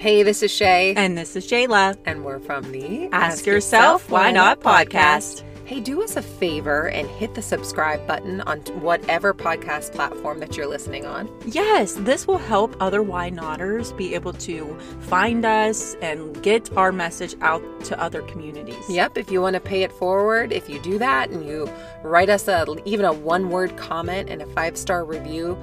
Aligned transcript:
Hey, 0.00 0.22
this 0.22 0.42
is 0.42 0.50
Shaye. 0.50 0.94
And 0.96 1.18
this 1.18 1.36
is 1.36 1.46
Jayla. 1.46 1.94
And 2.06 2.24
we're 2.24 2.40
from 2.40 2.72
the 2.72 3.10
Ask, 3.12 3.44
Yourself 3.44 4.10
Why 4.10 4.30
Not 4.30 4.60
podcast. 4.60 5.44
Hey, 5.66 5.78
do 5.78 6.02
us 6.02 6.16
a 6.16 6.22
favor 6.22 6.88
and 6.88 7.06
hit 7.06 7.34
the 7.34 7.42
subscribe 7.42 8.06
button 8.06 8.40
on 8.40 8.60
whatever 8.80 9.34
podcast 9.34 9.92
platform 9.92 10.40
that 10.40 10.56
you're 10.56 10.66
listening 10.66 11.04
on. 11.04 11.30
Yes, 11.44 11.96
this 11.96 12.26
will 12.26 12.38
help 12.38 12.74
other 12.80 13.02
Why 13.02 13.28
Notters 13.28 13.92
be 13.92 14.14
able 14.14 14.32
to 14.32 14.74
find 15.00 15.44
us 15.44 15.94
and 16.00 16.42
get 16.42 16.74
our 16.78 16.92
message 16.92 17.34
out 17.42 17.62
to 17.84 18.00
other 18.00 18.22
communities. 18.22 18.82
Yep, 18.88 19.18
if 19.18 19.30
you 19.30 19.42
want 19.42 19.52
to 19.52 19.60
pay 19.60 19.82
it 19.82 19.92
forward, 19.92 20.50
if 20.50 20.66
you 20.66 20.80
do 20.80 20.98
that 20.98 21.28
and 21.28 21.46
you 21.46 21.70
write 22.02 22.30
us 22.30 22.48
a 22.48 22.64
even 22.86 23.04
a 23.04 23.12
one-word 23.12 23.76
comment 23.76 24.30
and 24.30 24.40
a 24.40 24.46
five-star 24.46 25.04
review, 25.04 25.58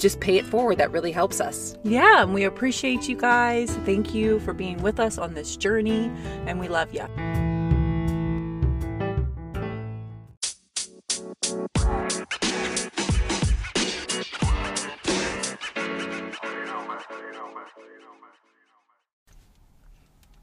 just 0.00 0.18
pay 0.18 0.38
it 0.38 0.46
forward. 0.46 0.78
That 0.78 0.90
really 0.90 1.12
helps 1.12 1.40
us. 1.40 1.76
Yeah, 1.84 2.22
and 2.22 2.34
we 2.34 2.44
appreciate 2.44 3.08
you 3.08 3.16
guys. 3.16 3.70
Thank 3.84 4.14
you 4.14 4.40
for 4.40 4.52
being 4.52 4.82
with 4.82 4.98
us 4.98 5.18
on 5.18 5.34
this 5.34 5.56
journey, 5.56 6.10
and 6.46 6.58
we 6.58 6.68
love 6.68 6.92
you. 6.92 7.06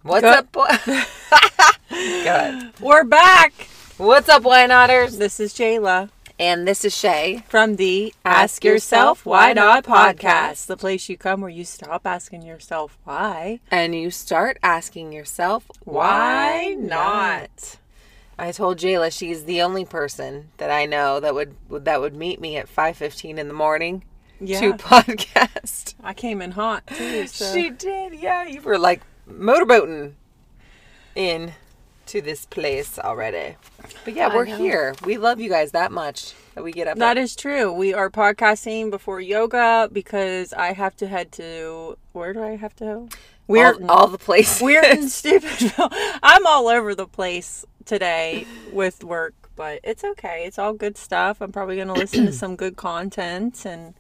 What's 0.04 0.22
Good. 0.22 0.38
up, 0.38 0.52
boy? 0.54 0.68
Good. 1.90 2.74
We're 2.80 3.04
back. 3.04 3.54
What's 3.98 4.30
up, 4.30 4.44
Why 4.44 4.66
Notters? 4.68 5.18
This 5.18 5.40
is 5.40 5.54
Jayla 5.54 6.10
And 6.40 6.68
this 6.68 6.86
is 6.86 6.94
Shaye. 6.94 7.44
from 7.46 7.78
the 7.78 8.14
Ask 8.24 8.64
Yourself 8.64 9.26
Why 9.26 9.54
Not 9.54 9.84
podcast, 9.86 10.68
the 10.68 10.78
place 10.78 11.10
you 11.10 11.18
come 11.18 11.42
where 11.42 11.50
you 11.50 11.66
stop 11.66 12.06
asking 12.06 12.44
yourself 12.44 12.98
why. 13.04 13.60
And 13.72 13.96
you 13.96 14.12
start 14.12 14.60
asking 14.62 15.14
yourself, 15.14 15.66
Why 15.84 16.76
not? 16.78 17.78
I 18.38 18.52
told 18.52 18.78
Jayla 18.78 19.12
she's 19.18 19.46
the 19.46 19.64
only 19.64 19.84
person 19.84 20.50
that 20.58 20.70
I 20.70 20.86
know 20.86 21.20
that 21.20 21.34
would 21.34 21.56
that 21.72 22.02
would 22.02 22.16
meet 22.16 22.40
me 22.40 22.56
at 22.58 22.70
five 22.70 22.96
fifteen 22.96 23.40
in 23.40 23.48
the 23.48 23.54
morning 23.56 24.04
Yeah, 24.40 24.60
to 24.62 24.74
podcast. 24.74 25.96
I 26.04 26.14
came 26.14 26.44
in 26.44 26.52
hot 26.52 26.86
too. 26.86 27.26
So. 27.28 27.52
She 27.52 27.72
did, 27.72 28.14
yeah. 28.14 28.46
You 28.46 28.62
were 28.62 28.78
like 28.78 29.02
motorboating 29.28 30.14
in 31.16 31.54
to 32.08 32.22
this 32.22 32.46
place 32.46 32.98
already. 33.00 33.56
But 34.04 34.16
yeah, 34.16 34.28
I 34.28 34.36
we're 34.36 34.46
know. 34.46 34.58
here. 34.58 34.96
We 35.04 35.18
love 35.18 35.40
you 35.40 35.50
guys 35.50 35.72
that 35.72 35.92
much 35.92 36.34
that 36.56 36.64
we 36.64 36.72
get 36.72 36.88
up. 36.88 36.98
That 36.98 37.18
at- 37.18 37.24
is 37.24 37.36
true. 37.36 37.72
We 37.72 37.94
are 37.94 38.10
podcasting 38.10 38.90
before 38.92 39.22
yoga 39.22 39.90
because 39.92 40.54
I 40.54 40.74
have 40.74 40.96
to 40.98 41.08
head 41.08 41.32
to 41.34 41.98
where 42.14 42.34
do 42.34 42.44
I 42.44 42.56
have 42.56 42.76
to 42.78 42.84
go? 42.84 43.10
Weird, 43.48 43.82
all, 43.84 43.92
all 43.92 44.08
the 44.08 44.18
places. 44.18 44.62
weird 44.62 44.84
and 44.86 45.10
stupid. 45.10 45.74
I'm 46.24 46.46
all 46.46 46.68
over 46.68 46.94
the 46.96 47.08
place 47.08 47.66
today 47.86 48.46
with 48.74 49.04
work, 49.04 49.36
but 49.56 49.80
it's 49.84 50.04
okay. 50.04 50.44
It's 50.46 50.60
all 50.60 50.74
good 50.74 50.98
stuff. 50.98 51.42
I'm 51.42 51.52
probably 51.54 51.76
going 51.78 51.88
to 51.88 51.94
listen 51.94 52.26
to 52.26 52.34
some 52.44 52.56
good 52.58 52.76
content 52.76 53.66
and 53.66 53.94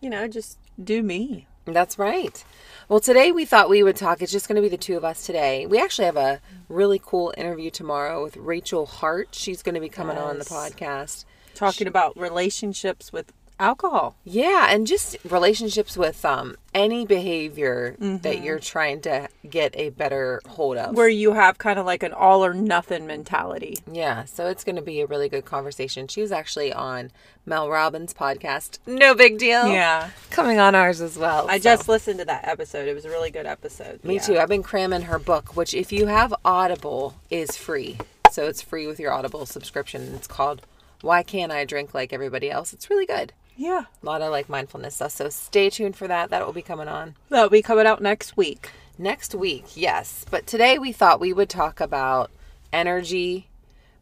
you 0.00 0.08
know 0.08 0.26
just 0.28 0.58
do 0.82 1.02
me. 1.02 1.46
That's 1.72 1.98
right. 1.98 2.44
Well, 2.88 3.00
today 3.00 3.32
we 3.32 3.44
thought 3.44 3.68
we 3.68 3.82
would 3.82 3.96
talk. 3.96 4.22
It's 4.22 4.32
just 4.32 4.48
going 4.48 4.56
to 4.56 4.62
be 4.62 4.68
the 4.68 4.76
two 4.76 4.96
of 4.96 5.04
us 5.04 5.26
today. 5.26 5.66
We 5.66 5.78
actually 5.78 6.06
have 6.06 6.16
a 6.16 6.40
really 6.68 7.00
cool 7.04 7.34
interview 7.36 7.70
tomorrow 7.70 8.22
with 8.22 8.36
Rachel 8.36 8.86
Hart. 8.86 9.28
She's 9.32 9.62
going 9.62 9.74
to 9.74 9.80
be 9.80 9.88
coming 9.90 10.16
on 10.16 10.38
the 10.38 10.44
podcast. 10.44 11.24
Talking 11.54 11.86
about 11.86 12.16
relationships 12.18 13.12
with 13.12 13.32
alcohol. 13.58 14.16
Yeah, 14.24 14.68
and 14.70 14.86
just 14.86 15.16
relationships 15.28 15.96
with 15.96 16.24
um 16.24 16.56
any 16.74 17.04
behavior 17.06 17.96
that 17.98 18.42
you're 18.42 18.58
trying 18.60 19.00
to 19.02 19.28
get 19.48 19.74
a 19.76 19.90
better 19.90 20.40
hold 20.48 20.76
of. 20.76 20.94
Where 20.94 21.08
you 21.08 21.32
have 21.32 21.58
kind 21.58 21.78
of 21.78 21.86
like 21.86 22.02
an 22.02 22.12
all 22.12 22.44
or 22.44 22.54
nothing 22.54 23.06
mentality. 23.06 23.78
yeah, 23.90 24.24
so 24.24 24.46
it's 24.46 24.62
going 24.64 24.76
to 24.76 24.82
be 24.82 25.00
a 25.00 25.06
really 25.06 25.28
good 25.28 25.44
conversation. 25.44 26.06
She 26.08 26.20
was 26.20 26.30
actually 26.30 26.72
on 26.72 27.10
Mel 27.46 27.68
Robbins' 27.68 28.14
podcast. 28.14 28.78
No 28.86 29.14
big 29.14 29.38
deal. 29.38 29.66
Yeah. 29.68 30.10
Coming 30.30 30.58
on 30.60 30.74
ours 30.74 31.00
as 31.00 31.18
well. 31.18 31.46
I 31.48 31.58
so. 31.58 31.64
just 31.64 31.88
listened 31.88 32.18
to 32.20 32.24
that 32.26 32.46
episode. 32.46 32.86
It 32.86 32.94
was 32.94 33.04
a 33.06 33.10
really 33.10 33.30
good 33.30 33.46
episode. 33.46 34.04
Me 34.04 34.14
Yeah. 34.16 34.20
too. 34.20 34.38
I've 34.38 34.48
been 34.48 34.62
cramming 34.62 35.02
her 35.02 35.18
book, 35.18 35.56
which 35.56 35.74
if 35.74 35.90
you 35.92 36.06
have 36.06 36.32
Audible 36.44 37.14
is 37.30 37.56
free. 37.56 37.98
So 38.30 38.44
it's 38.46 38.62
free 38.62 38.86
with 38.86 39.00
your 39.00 39.12
Audible 39.12 39.46
subscription. 39.46 40.12
It's 40.14 40.26
called 40.26 40.62
Why 41.00 41.22
Can't 41.22 41.50
I 41.50 41.64
Drink 41.64 41.94
Like 41.94 42.12
Everybody 42.12 42.50
Else? 42.50 42.72
It's 42.74 42.90
really 42.90 43.06
good. 43.06 43.32
Yeah. 43.58 43.82
A 44.02 44.06
lot 44.06 44.22
of 44.22 44.30
like 44.30 44.48
mindfulness 44.48 44.94
stuff. 44.94 45.10
So 45.12 45.28
stay 45.28 45.68
tuned 45.68 45.96
for 45.96 46.06
that. 46.08 46.30
That 46.30 46.46
will 46.46 46.52
be 46.52 46.62
coming 46.62 46.86
on 46.88 47.16
That'll 47.28 47.50
be 47.50 47.60
coming 47.60 47.86
out 47.86 48.00
next 48.00 48.36
week. 48.36 48.70
next 48.96 49.34
week. 49.34 49.64
Yes. 49.74 50.24
But 50.30 50.46
today 50.46 50.78
we 50.78 50.92
thought 50.92 51.18
we 51.20 51.32
would 51.32 51.50
talk 51.50 51.80
about 51.80 52.30
energy 52.72 53.48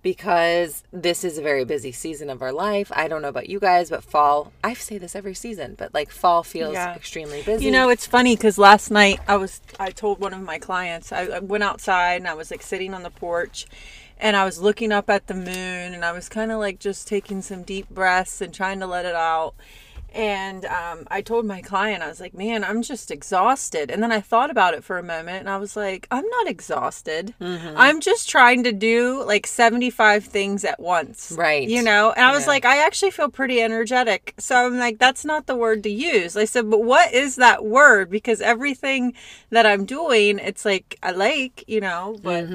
because 0.02 0.84
this 0.92 1.24
is 1.24 1.36
a 1.38 1.42
very 1.42 1.64
busy 1.64 1.90
season 1.90 2.30
of 2.30 2.40
our 2.42 2.52
life. 2.52 2.92
I 2.94 3.08
don't 3.08 3.22
know 3.22 3.28
about 3.28 3.48
you 3.48 3.58
guys, 3.58 3.90
but 3.90 4.04
fall, 4.04 4.52
I 4.62 4.74
say 4.74 4.98
this 4.98 5.16
every 5.16 5.34
season, 5.34 5.74
but 5.76 5.92
like 5.94 6.10
fall 6.10 6.42
feels 6.44 6.74
Yeah. 6.74 6.94
extremely 6.94 7.42
busy. 7.42 7.64
You 7.64 7.72
know, 7.72 7.88
it's 7.88 8.06
funny 8.06 8.36
because 8.36 8.56
last 8.58 8.90
night 8.90 9.18
I 9.26 9.36
was, 9.36 9.60
I 9.80 9.90
told 9.90 10.20
one 10.20 10.32
of 10.34 10.42
my 10.42 10.58
clients, 10.58 11.10
I, 11.12 11.22
I 11.22 11.38
went 11.40 11.64
outside 11.64 12.16
and 12.20 12.28
I 12.28 12.34
was 12.34 12.50
like 12.52 12.62
sitting 12.62 12.94
on 12.94 13.02
the 13.02 13.10
porch 13.10 13.66
and 14.18 14.36
I 14.36 14.44
was 14.44 14.60
looking 14.60 14.92
up 14.92 15.08
at 15.10 15.26
the 15.26 15.34
moon 15.34 15.94
and 15.94 16.04
I 16.04 16.12
was 16.12 16.28
kind 16.28 16.50
of 16.52 16.58
like 16.58 16.78
just 16.78 17.06
taking 17.08 17.42
some 17.42 17.62
deep 17.62 17.88
breaths 17.90 18.40
and 18.40 18.52
trying 18.52 18.80
to 18.80 18.86
let 18.86 19.04
it 19.04 19.14
out. 19.14 19.54
And 20.14 20.64
um, 20.64 21.06
I 21.10 21.20
told 21.20 21.44
my 21.44 21.60
client, 21.60 22.02
I 22.02 22.08
was 22.08 22.20
like, 22.20 22.32
man, 22.32 22.64
I'm 22.64 22.80
just 22.80 23.10
exhausted. 23.10 23.90
And 23.90 24.02
then 24.02 24.10
I 24.12 24.22
thought 24.22 24.50
about 24.50 24.72
it 24.72 24.82
for 24.82 24.96
a 24.96 25.02
moment 25.02 25.40
and 25.40 25.50
I 25.50 25.58
was 25.58 25.76
like, 25.76 26.06
I'm 26.10 26.26
not 26.26 26.46
exhausted. 26.48 27.34
I'm 27.38 28.00
just 28.00 28.26
trying 28.26 28.64
to 28.64 28.72
do 28.72 29.22
like 29.24 29.46
75 29.46 30.24
things 30.24 30.64
at 30.64 30.80
once. 30.80 31.34
Right. 31.36 31.68
You 31.68 31.82
know? 31.82 32.12
And 32.16 32.24
I 32.24 32.32
was 32.32 32.44
Yeah. 32.44 32.48
like, 32.48 32.64
I 32.64 32.86
actually 32.86 33.10
feel 33.10 33.28
pretty 33.28 33.60
energetic. 33.60 34.32
So 34.38 34.56
I'm 34.66 34.78
like, 34.78 34.98
that's 34.98 35.26
not 35.26 35.46
the 35.46 35.56
word 35.56 35.82
to 35.82 35.90
use. 35.90 36.34
I 36.34 36.46
said, 36.46 36.70
but 36.70 36.82
what 36.82 37.12
is 37.12 37.36
that 37.36 37.66
word? 37.66 38.08
Because 38.08 38.40
everything 38.40 39.12
that 39.50 39.66
I'm 39.66 39.84
doing, 39.84 40.38
it's 40.38 40.64
like 40.64 40.96
I 41.02 41.10
like, 41.10 41.62
you 41.66 41.82
know, 41.82 42.16
but 42.22 42.46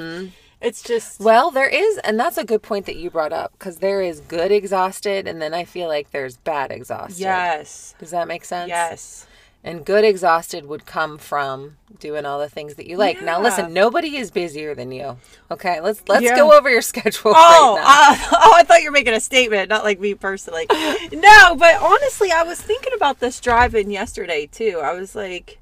it's 0.62 0.82
just. 0.84 1.20
Well, 1.20 1.52
there 1.52 1.68
is, 1.70 1.98
and 2.00 2.20
that's 2.20 2.38
a 2.38 2.46
good 2.46 2.62
point 2.62 2.86
that 2.86 2.96
you 2.96 3.10
brought 3.10 3.34
up 3.34 3.52
because 3.54 3.78
there 3.78 4.02
is 4.02 4.20
good 4.22 4.52
exhausted, 4.52 5.28
and 5.28 5.42
then 5.42 5.54
I 5.54 5.66
feel 5.66 5.88
like 5.88 6.12
there's 6.12 6.38
bad 6.38 6.72
exhausted. 6.72 7.20
Yes. 7.20 7.96
Does 8.00 8.12
that 8.12 8.28
make 8.28 8.46
sense? 8.46 8.70
Yes. 8.70 9.28
And 9.64 9.86
good 9.86 10.04
exhausted 10.04 10.66
would 10.66 10.88
come 10.88 11.20
from 11.20 11.78
doing 12.00 12.26
all 12.26 12.40
the 12.40 12.50
things 12.50 12.74
that 12.76 12.88
you 12.88 12.98
like. 12.98 13.22
Now, 13.22 13.40
listen, 13.40 13.72
nobody 13.74 14.18
is 14.18 14.32
busier 14.32 14.74
than 14.74 14.92
you. 14.92 15.18
Okay, 15.52 15.80
let's 15.82 16.02
let's 16.08 16.24
Yeah. 16.24 16.36
go 16.36 16.52
over 16.58 16.68
your 16.68 16.82
schedule 16.94 17.32
Oh, 17.36 17.76
right 17.76 17.84
now. 17.84 18.34
uh, 18.34 18.38
oh! 18.44 18.54
I 18.58 18.64
thought 18.64 18.82
you 18.82 18.88
were 18.88 18.92
making 18.94 19.14
a 19.14 19.20
statement, 19.20 19.70
not 19.70 19.84
like 19.84 20.00
me 20.00 20.16
personally. 20.16 20.66
no, 21.12 21.56
but 21.56 21.76
honestly, 21.80 22.32
I 22.32 22.42
was 22.42 22.60
thinking 22.60 22.94
about 22.96 23.20
this 23.20 23.40
drive-in 23.40 23.92
yesterday 23.92 24.48
too. 24.48 24.80
I 24.84 24.94
was 24.94 25.14
like, 25.14 25.60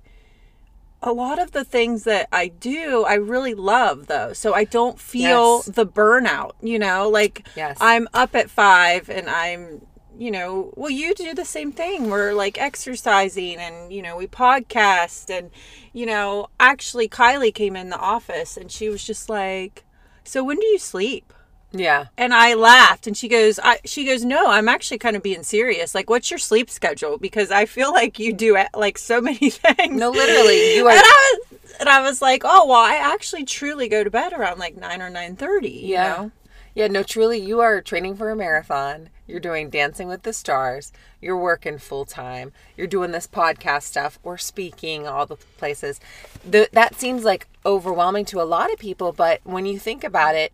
a 1.01 1.11
lot 1.13 1.39
of 1.39 1.51
the 1.51 1.63
things 1.63 2.03
that 2.03 2.27
I 2.31 2.47
do, 2.49 3.05
I 3.05 3.13
really 3.15 3.53
love 3.53 4.07
though, 4.07 4.33
so 4.33 4.53
I 4.53 4.63
don't 4.65 4.99
feel 4.99 5.57
Yes. 5.57 5.65
the 5.67 5.85
burnout. 5.85 6.51
You 6.61 6.79
know, 6.79 7.09
like 7.09 7.47
Yes. 7.55 7.77
I'm 7.79 8.07
up 8.13 8.35
at 8.35 8.49
five 8.49 9.09
and 9.09 9.29
I'm. 9.29 9.81
You 10.17 10.31
know, 10.31 10.73
well, 10.75 10.89
you 10.89 11.13
do 11.15 11.33
the 11.33 11.45
same 11.45 11.71
thing. 11.71 12.09
We're 12.09 12.33
like 12.33 12.57
exercising 12.59 13.55
and, 13.55 13.93
you 13.93 14.01
know, 14.01 14.17
we 14.17 14.27
podcast. 14.27 15.29
And, 15.29 15.49
you 15.93 16.05
know, 16.05 16.47
actually, 16.59 17.07
Kylie 17.07 17.53
came 17.53 17.77
in 17.77 17.89
the 17.89 17.97
office 17.97 18.57
and 18.57 18.69
she 18.69 18.89
was 18.89 19.01
just 19.01 19.29
like, 19.29 19.85
So 20.25 20.43
when 20.43 20.59
do 20.59 20.65
you 20.65 20.77
sleep? 20.77 21.33
Yeah, 21.71 22.07
And 22.17 22.33
I 22.33 22.55
laughed, 22.55 23.05
and 23.07 23.15
she 23.15 23.27
goes, 23.27 23.59
I, 23.63 23.79
"She 23.85 24.05
goes, 24.05 24.25
no, 24.25 24.49
I'm 24.49 24.67
actually 24.67 24.97
kind 24.97 25.15
of 25.15 25.21
being 25.23 25.43
serious. 25.43 25.93
Like, 25.93 26.09
what's 26.09 26.31
your 26.31 26.39
sleep 26.39 26.69
schedule? 26.69 27.17
Because 27.17 27.51
I 27.51 27.65
feel 27.65 27.91
like 27.91 28.17
you 28.17 28.33
do 28.33 28.57
eh, 28.57 28.67
like 28.75 28.97
so 28.97 29.21
many 29.21 29.49
things. 29.49 29.99
No, 29.99 30.09
literally, 30.09 30.75
you 30.75 30.87
are- 30.87 30.91
And 30.91 31.01
I 31.03 31.37
was, 31.39 31.59
and 31.79 31.89
I 31.89 32.01
was 32.01 32.21
like, 32.21 32.41
oh 32.43 32.65
well, 32.67 32.79
I 32.79 32.95
actually 32.95 33.45
truly 33.45 33.87
go 33.87 34.03
to 34.03 34.09
bed 34.09 34.33
around 34.33 34.59
like 34.59 34.75
nine 34.77 35.01
or 35.01 35.09
nine 35.09 35.35
thirty. 35.35 35.69
You 35.69 35.87
yeah, 35.93 36.07
know? 36.15 36.31
yeah. 36.75 36.87
No, 36.87 37.03
truly, 37.03 37.39
you 37.39 37.59
are 37.59 37.81
training 37.81 38.15
for 38.17 38.29
a 38.31 38.35
marathon. 38.35 39.09
You're 39.27 39.39
doing 39.39 39.69
Dancing 39.69 40.07
with 40.07 40.23
the 40.23 40.33
Stars. 40.33 40.91
You're 41.21 41.37
working 41.37 41.77
full 41.77 42.03
time. 42.05 42.51
You're 42.75 42.87
doing 42.87 43.11
this 43.11 43.27
podcast 43.27 43.83
stuff 43.83 44.17
or 44.23 44.39
speaking 44.39 45.07
all 45.07 45.27
the 45.27 45.35
places. 45.35 45.99
The, 46.43 46.67
that 46.73 46.95
seems 46.95 47.23
like 47.23 47.47
overwhelming 47.63 48.25
to 48.25 48.41
a 48.41 48.43
lot 48.43 48.73
of 48.73 48.79
people, 48.79 49.11
but 49.11 49.39
when 49.43 49.67
you 49.67 49.77
think 49.77 50.03
about 50.03 50.33
it, 50.33 50.51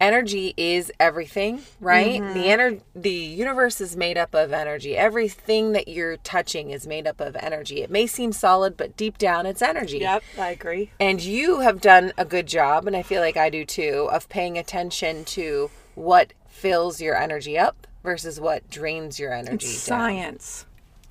energy 0.00 0.54
is 0.56 0.92
everything, 1.00 1.62
right? 1.80 2.20
Mm-hmm. 2.20 2.34
The 2.34 2.46
ener- 2.46 2.80
the 2.94 3.10
universe 3.10 3.80
is 3.80 3.96
made 3.96 4.18
up 4.18 4.34
of 4.34 4.52
energy. 4.52 4.96
Everything 4.96 5.72
that 5.72 5.88
you're 5.88 6.16
touching 6.18 6.70
is 6.70 6.86
made 6.86 7.06
up 7.06 7.20
of 7.20 7.36
energy. 7.36 7.82
It 7.82 7.90
may 7.90 8.06
seem 8.06 8.32
solid, 8.32 8.76
but 8.76 8.96
deep 8.96 9.18
down 9.18 9.46
it's 9.46 9.62
energy. 9.62 9.98
Yep, 9.98 10.22
I 10.38 10.50
agree. 10.50 10.90
And 11.00 11.22
you 11.22 11.60
have 11.60 11.80
done 11.80 12.12
a 12.18 12.24
good 12.24 12.46
job, 12.46 12.86
and 12.86 12.96
I 12.96 13.02
feel 13.02 13.20
like 13.20 13.36
I 13.36 13.50
do 13.50 13.64
too, 13.64 14.08
of 14.12 14.28
paying 14.28 14.58
attention 14.58 15.24
to 15.26 15.70
what 15.94 16.32
fills 16.48 17.00
your 17.00 17.16
energy 17.16 17.58
up 17.58 17.86
versus 18.02 18.40
what 18.40 18.68
drains 18.70 19.18
your 19.18 19.32
energy. 19.32 19.66
down. 19.66 19.76
Science. 19.76 20.66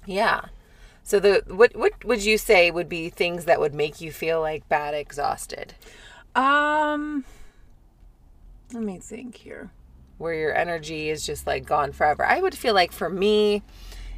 Yeah. 0.05 0.45
So 1.03 1.19
the 1.19 1.43
what 1.47 1.75
what 1.75 2.03
would 2.03 2.23
you 2.23 2.37
say 2.37 2.71
would 2.71 2.89
be 2.89 3.09
things 3.09 3.45
that 3.45 3.59
would 3.59 3.75
make 3.75 4.01
you 4.01 4.11
feel 4.11 4.41
like 4.41 4.67
bad 4.67 4.93
exhausted? 4.95 5.75
Um, 6.35 7.25
let 8.73 8.83
me 8.83 8.99
think 8.99 9.35
here. 9.35 9.71
Where 10.17 10.33
your 10.33 10.55
energy 10.55 11.09
is 11.09 11.25
just 11.25 11.45
like 11.45 11.65
gone 11.65 11.91
forever. 11.91 12.25
I 12.25 12.39
would 12.39 12.55
feel 12.55 12.73
like 12.73 12.91
for 12.91 13.09
me, 13.09 13.63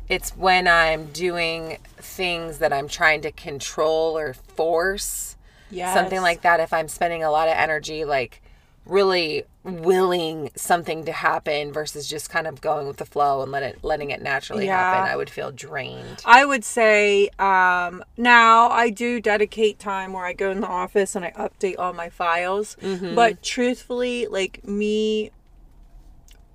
it's 0.07 0.31
when 0.38 0.67
I'm 0.67 1.07
doing 1.07 1.77
things 1.97 2.59
that 2.59 2.71
I'm 2.71 2.88
trying 2.88 3.21
to 3.21 3.31
control 3.31 4.17
or 4.17 4.33
force. 4.33 5.35
Yes. 5.69 5.94
Something 5.94 6.21
like 6.21 6.41
that. 6.44 6.59
If 6.59 6.71
I'm 6.71 6.88
spending 6.88 7.23
a 7.23 7.31
lot 7.31 7.47
of 7.47 7.55
energy, 7.55 8.05
like 8.05 8.41
really 8.85 9.44
willing 9.67 10.49
something 10.55 11.03
to 11.05 11.11
happen 11.11 11.71
versus 11.73 12.07
just 12.07 12.29
kind 12.29 12.47
of 12.47 12.61
going 12.61 12.87
with 12.87 12.97
the 12.97 13.05
flow 13.05 13.41
and 13.41 13.51
let 13.51 13.63
it 13.63 13.83
letting 13.83 14.11
it 14.11 14.21
naturally 14.21 14.65
Yeah. 14.65 14.77
happen, 14.77 15.11
I 15.11 15.15
would 15.15 15.29
feel 15.29 15.51
drained. 15.51 16.21
I 16.25 16.45
would 16.45 16.63
say 16.63 17.29
um, 17.37 18.03
now 18.17 18.69
I 18.69 18.89
do 18.89 19.19
dedicate 19.19 19.77
time 19.79 20.13
where 20.13 20.25
I 20.25 20.33
go 20.33 20.51
in 20.51 20.61
the 20.61 20.67
office 20.67 21.15
and 21.15 21.25
I 21.25 21.31
update 21.31 21.75
all 21.77 21.93
my 21.93 22.09
files. 22.09 22.77
But 22.81 23.43
truthfully, 23.43 24.27
like 24.27 24.65
me 24.65 25.31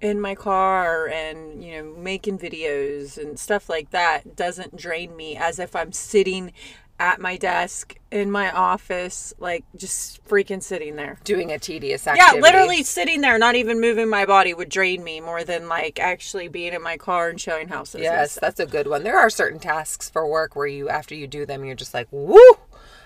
in 0.00 0.20
my 0.20 0.34
car 0.34 1.06
and 1.06 1.62
you 1.62 1.80
know 1.80 1.94
making 1.96 2.36
videos 2.36 3.16
and 3.16 3.38
stuff 3.38 3.68
like 3.68 3.90
that 3.90 4.34
doesn't 4.34 4.76
drain 4.76 5.14
me 5.14 5.36
as 5.36 5.60
if 5.60 5.76
I'm 5.76 5.92
sitting 5.92 6.52
at 6.98 7.20
my 7.20 7.36
desk 7.36 7.96
in 8.10 8.30
my 8.30 8.50
office 8.50 9.34
like 9.38 9.64
just 9.76 10.24
freaking 10.26 10.62
sitting 10.62 10.96
there. 10.96 11.18
Doing 11.24 11.50
a 11.50 11.58
tedious 11.58 12.06
activity. 12.06 12.36
Yeah, 12.36 12.40
literally 12.40 12.82
sitting 12.84 13.20
there, 13.22 13.38
not 13.38 13.54
even 13.54 13.80
moving 13.80 14.08
my 14.08 14.24
body 14.24 14.54
would 14.54 14.68
drain 14.68 15.02
me 15.02 15.20
more 15.20 15.42
than 15.44 15.68
like 15.68 15.98
actually 15.98 16.48
being 16.48 16.72
in 16.72 16.82
my 16.82 16.96
car 16.96 17.28
and 17.28 17.40
showing 17.40 17.68
houses. 17.68 18.02
Yes, 18.02 18.38
that's 18.40 18.60
a 18.60 18.66
good 18.66 18.86
one. 18.86 19.02
There 19.02 19.18
are 19.18 19.30
certain 19.30 19.58
tasks 19.58 20.08
for 20.10 20.26
work 20.26 20.54
where 20.54 20.66
you, 20.66 20.88
after 20.88 21.14
you 21.14 21.26
do 21.26 21.44
them, 21.46 21.64
you're 21.64 21.74
just 21.74 21.94
like, 21.94 22.08
woo! 22.10 22.38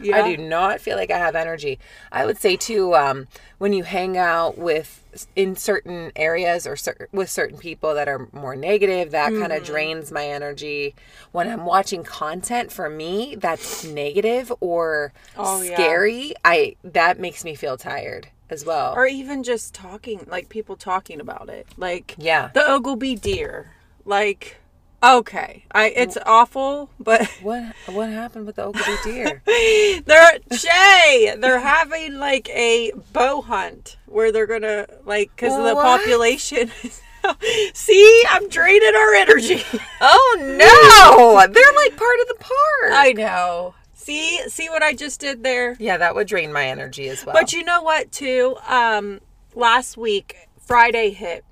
Yeah. 0.01 0.17
I 0.25 0.37
do 0.37 0.43
not 0.43 0.81
feel 0.81 0.97
like 0.97 1.11
I 1.11 1.19
have 1.19 1.35
energy. 1.37 1.79
I 2.13 2.27
would 2.27 2.39
say 2.39 2.57
too, 2.57 2.95
um, 2.95 3.29
when 3.59 3.73
you 3.73 3.85
hang 3.85 4.17
out 4.17 4.59
with 4.59 5.03
in 5.35 5.57
certain 5.57 6.13
areas 6.15 6.67
or 6.67 6.77
cer- 6.77 7.09
with 7.13 7.31
certain 7.31 7.57
people 7.59 7.95
that 7.95 8.07
are 8.09 8.29
more 8.33 8.55
negative, 8.55 9.11
that 9.13 9.31
kind 9.33 9.45
Mm-hmm. 9.45 9.53
of 9.53 9.65
drains 9.65 10.13
my 10.13 10.27
energy. 10.27 10.95
When 11.33 11.49
I'm 11.49 11.65
watching 11.65 12.05
content 12.05 12.71
for 12.71 12.91
me 12.91 13.35
that's 13.37 13.85
negative 13.85 14.53
or 14.61 15.13
Oh, 15.37 15.63
yeah. 15.63 15.75
scary, 15.75 16.35
I 16.45 16.77
that 16.85 17.19
makes 17.19 17.45
me 17.45 17.55
feel 17.55 17.77
tired 17.79 18.29
as 18.51 18.65
well. 18.65 18.95
or 18.95 19.07
even 19.07 19.43
just 19.43 19.73
talking 19.75 20.25
like 20.29 20.49
people 20.51 20.77
talking 20.77 21.21
about 21.21 21.49
it 21.49 21.67
like 21.77 22.15
Yeah. 22.19 22.51
the 22.55 22.61
Oglebay 22.61 23.21
deer 23.21 23.73
like 24.05 24.59
okay 25.03 25.65
i 25.73 25.87
it's 25.91 26.17
awful 26.27 26.91
but 26.99 27.25
what 27.43 27.63
what 27.87 28.09
happened 28.09 28.47
with 28.47 28.57
the 28.57 28.65
Oakwood 28.65 28.99
deer? 29.05 29.43
they're 30.07 30.39
Jay. 30.53 31.35
they're 31.39 31.61
having 31.61 32.15
like 32.15 32.49
a 32.51 32.93
bow 33.13 33.43
hunt 33.43 33.99
where 34.07 34.33
they're 34.33 34.47
gonna 34.47 34.87
like 35.05 35.31
because 35.37 35.57
of 35.57 35.65
the 35.65 35.75
population 35.75 36.71
see 37.75 38.25
i'm 38.31 38.49
draining 38.49 38.95
our 38.95 39.15
energy 39.15 39.63
Oh 40.01 40.37
no! 40.41 41.53
They're 41.53 41.73
like 41.75 41.97
part 41.97 42.21
of 42.21 42.29
the 42.29 42.37
park. 42.39 42.93
i 42.93 43.13
know 43.13 43.75
see 43.95 44.41
see 44.49 44.69
what 44.69 44.83
i 44.83 44.93
just 44.93 45.19
did 45.21 45.43
there 45.43 45.77
yeah, 45.79 45.97
that 45.99 46.15
would 46.15 46.27
drain 46.29 46.53
my 46.53 46.67
energy 46.67 47.09
as 47.09 47.25
well. 47.25 47.35
But 47.35 47.53
you 47.53 47.65
know 47.65 47.83
what, 47.83 48.13
too? 48.13 48.57
Um, 48.69 49.21
last 49.55 49.97
week, 49.97 50.37
Friday 50.61 51.11
hit, 51.11 51.45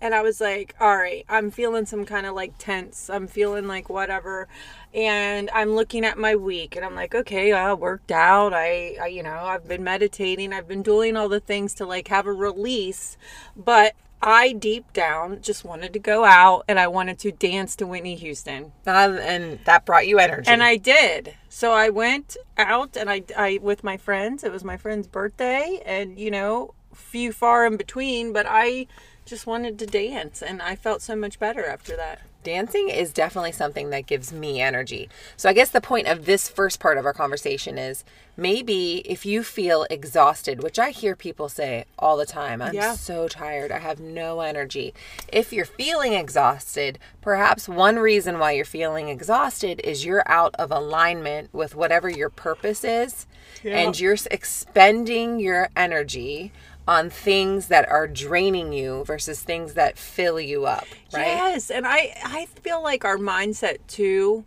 and 0.00 0.14
I 0.14 0.22
was 0.22 0.40
like, 0.40 0.74
all 0.80 0.96
right, 0.96 1.24
I'm 1.28 1.50
feeling 1.50 1.86
some 1.86 2.04
kind 2.04 2.26
of 2.26 2.34
like 2.34 2.54
tense. 2.58 3.10
I'm 3.10 3.26
feeling 3.26 3.66
like 3.66 3.88
whatever. 3.88 4.48
And 4.94 5.50
I'm 5.52 5.74
looking 5.74 6.04
at 6.04 6.18
my 6.18 6.36
week, 6.36 6.76
and 6.76 6.84
I'm 6.84 6.94
like, 6.94 7.14
okay, 7.14 7.52
I 7.52 7.74
worked 7.74 8.10
out. 8.10 8.52
I, 8.54 8.96
I, 9.00 9.06
you 9.08 9.22
know, 9.22 9.36
I've 9.36 9.66
been 9.66 9.84
meditating. 9.84 10.52
I've 10.52 10.68
been 10.68 10.82
doing 10.82 11.16
all 11.16 11.28
the 11.28 11.40
things 11.40 11.74
to 11.74 11.86
like 11.86 12.08
have 12.08 12.26
a 12.26 12.32
release. 12.32 13.16
But 13.56 13.94
I 14.20 14.52
deep 14.52 14.92
down 14.92 15.42
just 15.42 15.64
wanted 15.64 15.92
to 15.92 15.98
go 15.98 16.24
out 16.24 16.64
and 16.66 16.80
I 16.80 16.88
wanted 16.88 17.18
to 17.20 17.30
dance 17.30 17.76
to 17.76 17.86
Whitney 17.86 18.16
Houston. 18.16 18.72
Um, 18.86 19.16
and 19.18 19.60
that 19.64 19.84
brought 19.84 20.08
you 20.08 20.18
energy. 20.18 20.50
And 20.50 20.62
I 20.62 20.76
did. 20.76 21.34
So 21.48 21.72
I 21.72 21.88
went 21.88 22.36
out 22.56 22.96
and 22.96 23.08
I, 23.08 23.22
I 23.36 23.58
with 23.62 23.84
my 23.84 23.96
friends. 23.96 24.42
It 24.42 24.52
was 24.52 24.64
my 24.64 24.76
friend's 24.76 25.06
birthday, 25.06 25.80
and 25.84 26.18
you 26.18 26.30
know, 26.30 26.74
few 26.94 27.32
far 27.32 27.66
in 27.66 27.76
between. 27.76 28.32
But 28.32 28.46
I 28.48 28.86
just 29.28 29.46
wanted 29.46 29.78
to 29.78 29.86
dance, 29.86 30.42
and 30.42 30.60
I 30.62 30.74
felt 30.74 31.02
so 31.02 31.14
much 31.14 31.38
better 31.38 31.64
after 31.66 31.94
that. 31.96 32.20
dancing 32.44 32.88
is 32.88 33.12
definitely 33.12 33.52
something 33.52 33.90
that 33.90 34.06
gives 34.06 34.32
me 34.32 34.58
energy. 34.62 35.06
So 35.36 35.50
I 35.50 35.52
guess 35.52 35.68
the 35.68 35.82
point 35.82 36.06
of 36.06 36.24
this 36.24 36.48
first 36.48 36.80
part 36.80 36.96
of 36.96 37.04
our 37.04 37.12
conversation 37.12 37.76
is 37.76 38.04
maybe 38.38 38.98
if 39.04 39.26
you 39.26 39.42
feel 39.42 39.86
exhausted, 39.90 40.62
which 40.62 40.78
I 40.78 40.90
hear 40.90 41.14
people 41.14 41.50
say 41.50 41.84
all 41.98 42.16
the 42.16 42.24
time, 42.24 42.62
I'm 42.62 42.74
Yeah. 42.74 42.94
so 42.94 43.28
tired, 43.28 43.70
I 43.70 43.80
have 43.80 44.00
no 44.00 44.40
energy. 44.40 44.94
If 45.30 45.52
you're 45.52 45.66
feeling 45.66 46.14
exhausted, 46.14 46.98
perhaps 47.20 47.68
one 47.68 47.96
reason 47.98 48.38
why 48.38 48.52
you're 48.52 48.64
feeling 48.64 49.08
exhausted 49.10 49.80
is 49.84 50.06
you're 50.06 50.22
out 50.26 50.54
of 50.58 50.70
alignment 50.70 51.52
with 51.52 51.74
whatever 51.74 52.08
your 52.08 52.30
purpose 52.30 52.82
is 52.82 53.26
and 53.64 53.98
you're 54.00 54.16
expending 54.30 55.38
your 55.40 55.68
energy 55.76 56.52
on 56.88 57.10
things 57.10 57.68
that 57.68 57.86
are 57.90 58.08
draining 58.08 58.72
you 58.72 59.04
versus 59.04 59.42
things 59.42 59.74
that 59.74 59.98
fill 59.98 60.40
you 60.40 60.64
up, 60.64 60.86
right? 61.12 61.26
Yes, 61.26 61.70
and 61.70 61.86
I 61.86 62.14
I 62.24 62.46
feel 62.46 62.82
like 62.82 63.04
our 63.04 63.18
mindset 63.18 63.76
too. 63.86 64.44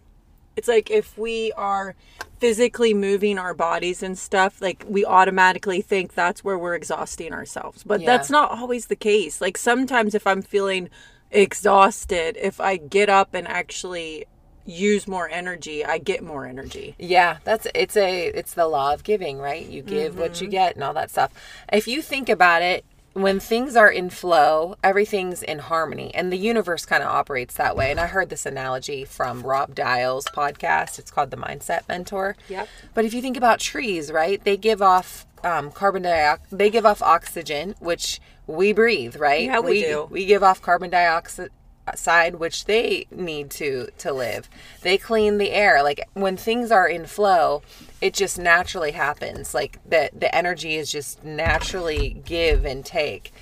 It's 0.58 0.68
like 0.68 0.90
if 0.90 1.18
we 1.18 1.52
are 1.54 1.96
physically 2.40 2.96
moving 2.96 3.38
our 3.38 3.54
bodies 3.54 4.02
and 4.02 4.18
stuff, 4.18 4.60
like 4.60 4.84
we 4.88 5.06
automatically 5.06 5.82
think 5.82 6.16
that's 6.16 6.44
where 6.44 6.58
we're 6.58 6.74
exhausting 6.74 7.32
ourselves. 7.32 7.84
But 7.84 8.02
Yeah. 8.02 8.08
that's 8.08 8.32
not 8.32 8.50
always 8.50 8.88
the 8.88 8.96
case. 8.96 9.40
Like 9.40 9.56
sometimes 9.56 10.16
if 10.16 10.26
I'm 10.26 10.42
feeling 10.42 10.90
exhausted, 11.30 12.38
if 12.42 12.60
I 12.60 12.78
get 12.78 13.08
up 13.08 13.36
and 13.36 13.48
actually 13.48 14.26
use 14.66 15.08
more 15.08 15.30
energy, 15.30 15.84
I 15.84 15.98
get 15.98 16.24
more 16.24 16.46
energy. 16.46 16.96
Yeah, 17.00 17.38
that's 17.44 17.68
it's 17.74 17.98
a 17.98 18.28
it's 18.28 18.54
the 18.54 18.68
law 18.68 18.94
of 18.94 19.04
giving, 19.04 19.40
right? 19.40 19.66
You 19.66 19.82
give 19.82 20.18
what 20.18 20.42
you 20.42 20.48
get 20.48 20.76
and 20.76 20.84
all 20.84 20.94
that 20.94 21.12
stuff. 21.12 21.32
If 21.72 21.88
you 21.88 22.02
think 22.02 22.30
about 22.30 22.62
it, 22.62 22.86
when 23.14 23.40
things 23.40 23.76
are 23.76 23.90
in 23.90 24.10
flow, 24.10 24.76
everything's 24.84 25.44
in 25.44 25.60
harmony, 25.60 26.14
and 26.16 26.32
the 26.32 26.38
universe 26.38 26.86
kind 26.86 27.04
of 27.04 27.10
operates 27.10 27.56
that 27.56 27.76
way. 27.76 27.92
And 27.92 28.00
I 28.00 28.08
heard 28.08 28.30
this 28.30 28.46
analogy 28.46 29.04
from 29.04 29.42
Rob 29.42 29.76
Dial's 29.76 30.26
podcast. 30.28 30.98
It's 30.98 31.12
called 31.12 31.32
the 31.32 31.38
Mindset 31.38 31.88
Mentor. 31.90 32.38
Yep. 32.48 32.70
But 32.94 33.06
if 33.06 33.14
you 33.14 33.22
think 33.22 33.36
about 33.36 33.60
trees, 33.60 34.12
right? 34.12 34.42
They 34.44 34.56
give 34.56 34.82
off 34.82 35.26
um, 35.44 35.72
carbon 35.72 36.04
dioxide. 36.04 36.58
They 36.58 36.70
give 36.70 36.86
off 36.86 37.02
oxygen, 37.02 37.76
which 37.80 38.22
we 38.48 38.72
breathe, 38.72 39.16
right? 39.18 39.46
Yeah, 39.46 39.60
we 39.60 39.82
do. 39.82 40.08
We 40.10 40.26
give 40.26 40.44
off 40.44 40.62
carbon 40.62 40.90
dioxide 40.90 41.50
side 41.96 42.36
which 42.36 42.66
they 42.66 43.06
need 43.12 43.50
to 43.52 43.90
to 43.98 44.12
live. 44.12 44.50
They 44.82 44.98
clean 44.98 45.38
the 45.38 45.52
air. 45.52 45.84
Like 45.84 46.08
when 46.14 46.38
things 46.38 46.72
are 46.72 46.88
in 46.88 47.06
flow 47.06 47.62
it 48.00 48.14
just 48.14 48.40
naturally 48.40 48.92
happens. 48.92 49.54
Like 49.54 49.80
the 49.88 50.10
the 50.18 50.34
energy 50.34 50.76
is 50.76 50.92
just 50.92 51.24
naturally 51.24 52.22
give 52.26 52.66
and 52.66 52.86
take. 52.86 53.34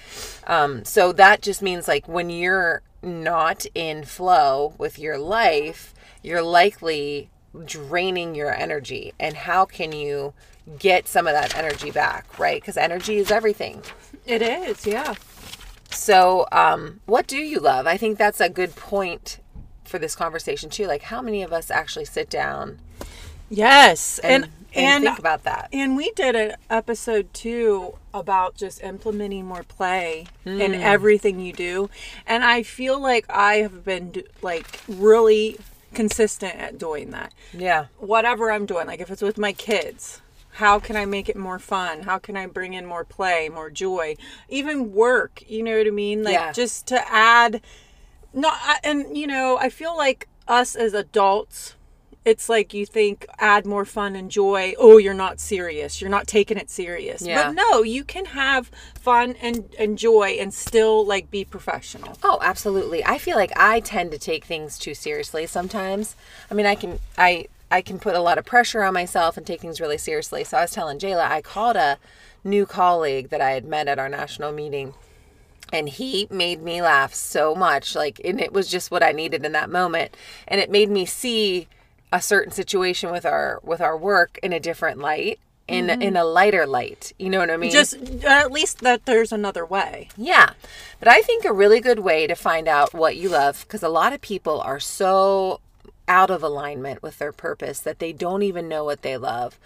Um 0.48 0.84
so 0.86 1.12
that 1.14 1.42
just 1.42 1.62
means 1.62 1.88
like 1.88 2.08
when 2.08 2.30
you're 2.30 2.82
not 3.02 3.66
in 3.74 4.04
flow 4.04 4.74
with 4.78 5.00
your 5.00 5.18
life 5.18 5.94
you're 6.22 6.42
likely 6.42 7.30
draining 7.66 8.36
your 8.36 8.54
energy. 8.54 9.14
And 9.20 9.36
how 9.36 9.66
can 9.66 9.92
you 9.92 10.34
get 10.78 11.08
some 11.08 11.28
of 11.28 11.34
that 11.34 11.58
energy 11.58 11.92
back 11.92 12.40
right? 12.40 12.62
Because 12.62 12.78
energy 12.78 13.18
is 13.18 13.32
everything. 13.32 13.84
It 14.26 14.42
is, 14.42 14.86
yeah. 14.86 15.16
So, 15.92 16.48
um, 16.52 17.00
what 17.06 17.28
do 17.28 17.38
you 17.38 17.60
love? 17.60 17.88
I 17.88 17.98
think 17.98 18.18
that's 18.18 18.40
a 18.40 18.50
good 18.50 18.76
point 18.76 19.40
for 19.84 19.98
this 20.00 20.16
conversation 20.16 20.70
too. 20.70 20.86
Like, 20.88 21.04
how 21.04 21.22
many 21.22 21.42
of 21.44 21.52
us 21.52 21.72
actually 21.72 22.06
sit 22.06 22.30
down 22.30 22.80
Yes. 23.50 24.20
and, 24.20 24.44
And 24.44 24.52
and, 24.76 24.86
and, 24.86 25.04
think 25.06 25.20
about 25.20 25.44
that? 25.46 25.70
And 25.74 25.96
we 25.96 26.12
did 26.12 26.36
an 26.36 26.56
episode 26.70 27.34
too 27.34 27.96
about 28.14 28.56
just 28.56 28.84
implementing 28.84 29.46
more 29.46 29.64
play 29.64 30.28
in 30.46 30.76
everything 30.76 31.40
you 31.40 31.54
do. 31.54 31.90
And 32.28 32.44
I 32.44 32.62
feel 32.62 33.00
like 33.02 33.26
I 33.30 33.56
have 33.56 33.84
been 33.84 34.12
do- 34.12 34.24
like 34.44 34.80
really 34.88 35.58
consistent 35.96 36.56
at 36.56 36.78
doing 36.78 37.10
that. 37.12 37.34
Yeah, 37.52 37.86
Whatever 37.98 38.52
I'm 38.52 38.68
doing, 38.68 38.86
like 38.86 39.00
if 39.00 39.10
it's 39.10 39.24
with 39.24 39.40
my 39.40 39.54
kids, 39.54 40.22
how 40.60 40.78
can 40.78 40.98
I 40.98 41.06
make 41.06 41.30
it 41.30 41.38
more 41.38 41.58
fun? 41.58 42.02
How 42.02 42.20
can 42.20 42.36
I 42.36 42.46
bring 42.46 42.74
in 42.74 42.86
more 42.86 43.06
play, 43.06 43.48
more 43.48 43.70
joy? 43.70 44.18
Even 44.50 44.92
work, 44.92 45.42
you 45.48 45.64
know 45.64 45.78
what 45.78 45.88
I 45.88 45.92
mean? 45.92 46.22
Like 46.22 46.34
Yeah. 46.34 46.52
just 46.52 46.86
to 46.88 47.10
add 47.10 47.62
not 48.34 48.58
and 48.84 49.18
you 49.18 49.26
know, 49.26 49.58
I 49.58 49.70
feel 49.70 49.96
like 49.96 50.28
us 50.50 50.76
as 50.76 50.94
adults 50.94 51.76
it's 52.26 52.50
like 52.50 52.74
you 52.74 52.86
think 52.86 53.26
add 53.40 53.66
more 53.66 53.86
fun 53.86 54.18
and 54.18 54.30
joy. 54.30 54.74
Oh, 54.78 54.98
you're 54.98 55.14
not 55.14 55.40
serious. 55.40 56.02
You're 56.02 56.10
not 56.10 56.28
taking 56.28 56.58
it 56.58 56.70
serious. 56.70 57.22
Yeah. 57.22 57.48
But 57.48 57.54
no, 57.56 57.82
you 57.82 58.04
can 58.04 58.26
have 58.26 58.70
fun 59.00 59.36
and, 59.42 59.74
and 59.80 59.98
joy 59.98 60.38
and 60.42 60.54
still 60.54 61.06
like 61.06 61.32
be 61.32 61.46
professional. 61.46 62.18
Oh, 62.22 62.38
absolutely. 62.42 63.04
I 63.06 63.18
feel 63.18 63.38
like 63.38 63.54
I 63.56 63.80
tend 63.80 64.12
to 64.12 64.20
take 64.20 64.44
things 64.44 64.78
too 64.78 64.94
seriously 64.94 65.48
sometimes. 65.48 66.18
I 66.52 66.54
mean, 66.54 66.66
I 66.66 66.76
can 66.76 67.00
I 67.18 67.48
I 67.72 67.82
can 67.82 68.00
put 68.00 68.16
a 68.16 68.22
lot 68.22 68.38
of 68.38 68.46
pressure 68.46 68.84
on 68.84 68.94
myself 68.94 69.38
and 69.38 69.46
take 69.46 69.62
things 69.62 69.80
really 69.80 69.98
seriously. 69.98 70.44
So 70.44 70.58
I 70.58 70.62
was 70.62 70.72
telling 70.72 71.00
Jayla, 71.00 71.30
I 71.30 71.42
called 71.42 71.76
a 71.76 71.98
new 72.44 72.66
colleague 72.66 73.30
that 73.30 73.42
I 73.42 73.52
had 73.52 73.66
met 73.66 73.88
at 73.88 74.00
our 74.00 74.10
national 74.10 74.52
meeting 74.52 74.94
and 75.72 75.90
he 75.90 76.28
made 76.32 76.62
me 76.62 76.82
laugh 76.82 77.14
so 77.14 77.54
much 77.54 77.96
like 77.96 78.20
and 78.24 78.40
it 78.40 78.54
was 78.54 78.70
just 78.70 78.90
what 78.90 79.04
I 79.04 79.12
needed 79.12 79.46
in 79.46 79.52
that 79.52 79.70
moment 79.70 80.16
and 80.48 80.60
it 80.60 80.72
made 80.72 80.90
me 80.90 81.06
see 81.06 81.68
a 82.12 82.22
certain 82.22 82.52
situation 82.52 83.12
with 83.12 83.26
our 83.26 83.60
with 83.64 83.82
our 83.82 83.98
work 83.98 84.40
in 84.42 84.54
a 84.54 84.60
different 84.60 85.00
light 85.00 85.40
in 85.68 85.88
mm-hmm. 85.88 86.02
in 86.02 86.18
a 86.18 86.24
lighter 86.24 86.66
light. 86.66 87.14
You 87.18 87.30
know 87.30 87.40
what 87.40 87.52
I 87.52 87.58
mean? 87.58 87.72
Just 87.72 87.96
uh, 87.96 88.28
at 88.28 88.52
least 88.52 88.80
that 88.80 89.06
there's 89.06 89.32
another 89.32 89.66
way. 89.66 90.10
Yeah. 90.18 90.54
But 91.00 91.08
I 91.08 91.22
think 91.22 91.46
a 91.46 91.54
really 91.54 91.80
good 91.80 92.00
way 92.00 92.28
to 92.28 92.36
find 92.36 92.68
out 92.68 92.94
what 92.94 93.16
you 93.16 93.30
love, 93.30 93.62
because 93.62 93.84
a 93.84 93.90
lot 93.90 94.12
of 94.12 94.22
people 94.22 94.60
are 94.62 94.80
so 94.80 95.62
out 96.10 96.30
of 96.30 96.44
alignment 96.44 97.02
with 97.02 97.20
their 97.20 97.32
purpose 97.32 97.80
that 97.80 98.00
they 98.00 98.12
don't 98.12 98.42
even 98.42 98.68
know 98.68 98.84
what 98.84 99.04
they 99.04 99.16
love, 99.16 99.58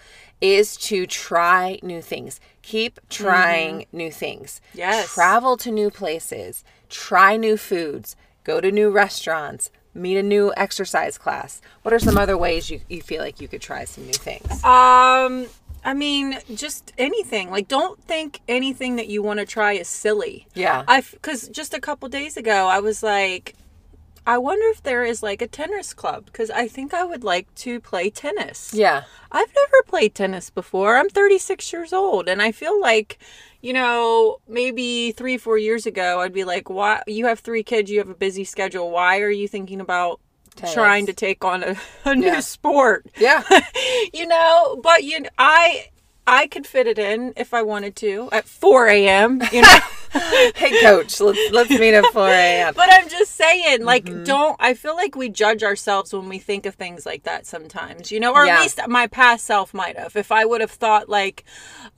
is 0.41 0.77
to 0.77 1.07
try 1.07 1.79
new 1.81 2.01
things. 2.01 2.39
Keep 2.61 2.99
trying 3.09 3.85
new 3.91 4.11
things. 4.11 4.61
Yes. 4.73 5.13
Travel 5.13 5.57
to 5.57 5.71
new 5.71 5.89
places, 5.89 6.63
try 6.89 7.37
new 7.37 7.57
foods, 7.57 8.15
go 8.43 8.61
to 8.61 8.71
new 8.71 8.91
restaurants. 8.91 9.71
Meet 9.95 10.17
a 10.17 10.23
new 10.23 10.51
exercise 10.57 11.19
class. 11.19 11.61
What 11.83 11.93
are 11.93 11.99
some 11.99 12.17
other 12.17 12.35
ways 12.35 12.67
you, 12.71 12.81
you 12.89 13.03
feel 13.03 13.21
like 13.21 13.39
you 13.39 13.47
could 13.47 13.61
try 13.61 13.85
some 13.85 14.07
new 14.07 14.13
things? 14.13 14.51
Um, 14.63 15.45
I 15.85 15.93
mean, 15.93 16.39
just 16.55 16.93
anything. 16.97 17.51
Like, 17.51 17.67
don't 17.67 18.01
think 18.01 18.39
anything 18.47 18.95
that 18.95 19.07
you 19.07 19.21
want 19.21 19.39
to 19.39 19.45
try 19.45 19.73
is 19.73 19.87
silly. 19.87 20.47
Yeah. 20.55 20.83
I 20.87 21.01
because 21.01 21.47
just 21.49 21.75
a 21.75 21.79
couple 21.79 22.09
days 22.09 22.37
ago, 22.37 22.67
I 22.67 22.79
was 22.79 23.03
like, 23.03 23.53
I 24.25 24.37
wonder 24.37 24.65
if 24.69 24.81
there 24.83 25.03
is 25.03 25.21
like 25.21 25.41
a 25.41 25.47
tennis 25.47 25.93
club 25.93 26.25
because 26.25 26.49
I 26.49 26.67
think 26.67 26.93
I 26.93 27.03
would 27.03 27.23
like 27.23 27.53
to 27.55 27.79
play 27.79 28.09
tennis. 28.09 28.73
Yeah. 28.73 29.03
I've 29.31 29.53
never 29.53 29.83
played 29.87 30.15
tennis 30.15 30.49
before. 30.49 30.95
I'm 30.97 31.09
36 31.09 31.73
years 31.73 31.91
old, 31.91 32.29
and 32.29 32.41
I 32.41 32.51
feel 32.51 32.79
like, 32.79 33.17
you 33.61 33.73
know, 33.73 34.37
maybe 34.47 35.11
three, 35.11 35.37
four 35.37 35.57
years 35.57 35.85
ago, 35.85 36.21
I'd 36.21 36.33
be 36.33 36.43
like, 36.43 36.69
"Why? 36.69 37.01
You 37.07 37.25
have 37.25 37.39
three 37.39 37.63
kids. 37.63 37.89
You 37.91 37.99
have 37.99 38.09
a 38.09 38.15
busy 38.15 38.43
schedule. 38.43 38.91
Why 38.91 39.19
are 39.19 39.29
you 39.31 39.47
thinking 39.47 39.81
about 39.81 40.19
Tennis. 40.55 40.73
trying 40.73 41.05
to 41.07 41.13
take 41.13 41.43
on 41.43 41.63
a, 41.63 41.75
a 42.05 42.15
new 42.15 42.27
Yeah. 42.27 42.39
sport?" 42.41 43.05
Yeah. 43.17 43.43
you 44.13 44.27
know, 44.27 44.79
but 44.83 45.03
you, 45.03 45.25
I, 45.37 45.87
I 46.27 46.47
could 46.47 46.65
fit 46.67 46.87
it 46.87 46.99
in 46.99 47.33
if 47.35 47.53
I 47.53 47.61
wanted 47.63 47.95
to 47.97 48.29
at 48.31 48.47
4 48.47 48.87
a.m. 48.87 49.41
You 49.51 49.63
know. 49.63 49.77
hey, 50.55 50.71
coach, 50.81 51.19
let's, 51.19 51.51
let's 51.51 51.69
meet 51.71 51.93
at 51.93 52.05
4 52.07 52.27
a.m. 52.27 52.73
But 52.75 52.89
I'm 52.91 53.09
just 53.09 53.35
saying, 53.35 53.83
like, 53.83 54.05
Mm-hmm. 54.05 54.23
don't. 54.23 54.55
I 54.59 54.73
feel 54.73 54.95
like 54.95 55.15
we 55.15 55.29
judge 55.29 55.63
ourselves 55.63 56.13
when 56.13 56.29
we 56.29 56.39
think 56.39 56.65
of 56.65 56.75
things 56.75 57.05
like 57.05 57.23
that 57.23 57.45
sometimes, 57.45 58.11
you 58.11 58.19
know, 58.19 58.33
or 58.33 58.45
Yeah. 58.45 58.57
at 58.57 58.61
least 58.61 58.79
my 58.87 59.07
past 59.07 59.45
self 59.45 59.73
might 59.73 59.97
have. 59.97 60.15
If 60.15 60.31
I 60.31 60.45
would 60.45 60.61
have 60.61 60.71
thought, 60.71 61.09
like, 61.09 61.43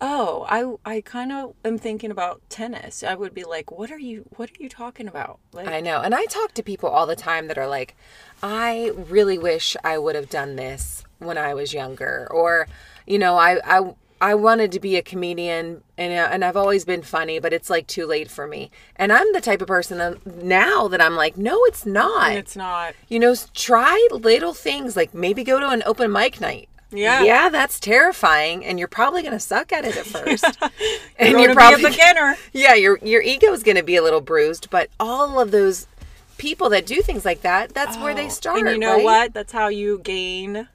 oh, 0.01 0.45
I, 0.85 0.95
I 0.97 1.01
kind 1.01 1.31
of 1.31 1.53
am 1.63 1.77
thinking 1.77 2.11
about 2.11 2.41
tennis, 2.49 3.03
I 3.03 3.15
would 3.15 3.33
be 3.33 3.43
like, 3.43 3.71
what 3.71 3.91
are 3.91 3.99
you, 3.99 4.25
what 4.37 4.49
are 4.51 4.63
you 4.63 4.69
talking 4.69 5.07
about? 5.07 5.39
Like, 5.53 5.67
I 5.67 5.81
know. 5.81 6.01
And 6.01 6.13
I 6.15 6.25
talk 6.25 6.53
to 6.53 6.63
people 6.63 6.89
all 6.89 7.05
the 7.07 7.15
time 7.15 7.47
that 7.47 7.57
are 7.57 7.67
like, 7.67 7.95
I 8.43 8.91
really 8.95 9.37
wish 9.37 9.75
I 9.83 9.97
would 9.97 10.15
have 10.15 10.29
done 10.29 10.55
this 10.55 11.03
when 11.19 11.37
I 11.37 11.53
was 11.53 11.73
younger. 11.73 12.27
Or, 12.31 12.67
you 13.07 13.17
know, 13.17 13.37
I, 13.37 13.59
I, 13.65 13.93
I 14.21 14.35
wanted 14.35 14.71
to 14.71 14.79
be 14.79 14.95
a 14.95 15.01
comedian 15.01 15.83
and, 15.97 16.13
uh, 16.13 16.29
and 16.31 16.43
I've 16.43 16.57
always 16.57 16.85
been 16.85 17.01
funny, 17.01 17.39
but 17.39 17.53
it's 17.53 17.69
like 17.69 17.87
too 17.87 18.05
late 18.05 18.29
for 18.29 18.47
me. 18.47 18.71
And 18.95 19.11
I'm 19.11 19.31
the 19.33 19.41
type 19.41 19.61
of 19.61 19.67
person 19.67 19.97
that 19.97 20.25
now 20.25 20.87
that 20.87 21.01
I'm 21.01 21.15
like, 21.15 21.37
no, 21.37 21.63
it's 21.65 21.85
not. 21.85 22.31
it's 22.33 22.55
not. 22.55 22.93
you 23.09 23.19
know, 23.19 23.35
try 23.53 24.07
little 24.11 24.53
things 24.53 24.95
like 24.95 25.13
maybe 25.13 25.43
go 25.43 25.59
to 25.59 25.69
an 25.69 25.83
open 25.85 26.11
mic 26.11 26.39
night. 26.39 26.69
Yeah. 26.91 27.23
Yeah, 27.23 27.49
that's 27.49 27.79
terrifying. 27.79 28.65
And 28.65 28.79
you're 28.79 28.87
probably 28.87 29.21
going 29.21 29.33
to 29.33 29.39
suck 29.39 29.73
at 29.73 29.85
it 29.85 29.97
at 29.97 30.05
first. 30.05 30.45
and 31.19 31.31
You're, 31.31 31.41
you're 31.41 31.53
probably 31.53 31.81
be 31.81 31.87
a 31.87 31.89
beginner. 31.91 32.37
yeah, 32.53 32.73
your 32.73 32.97
your 32.99 33.21
ego 33.21 33.51
is 33.51 33.63
going 33.63 33.77
to 33.77 33.83
be 33.83 33.95
a 33.95 34.03
little 34.03 34.21
bruised, 34.21 34.69
but 34.69 34.89
all 34.99 35.39
of 35.39 35.51
those 35.51 35.87
people 36.37 36.69
that 36.69 36.85
do 36.85 37.01
things 37.01 37.25
like 37.25 37.41
that, 37.41 37.73
that's 37.73 37.97
where 37.97 38.13
they 38.13 38.29
start. 38.29 38.57
Oh, 38.57 38.59
And 38.59 38.69
you 38.69 38.79
know 38.79 38.95
right? 38.95 39.03
what? 39.03 39.33
That's 39.33 39.51
how 39.51 39.67
you 39.67 39.99
gain 39.99 40.67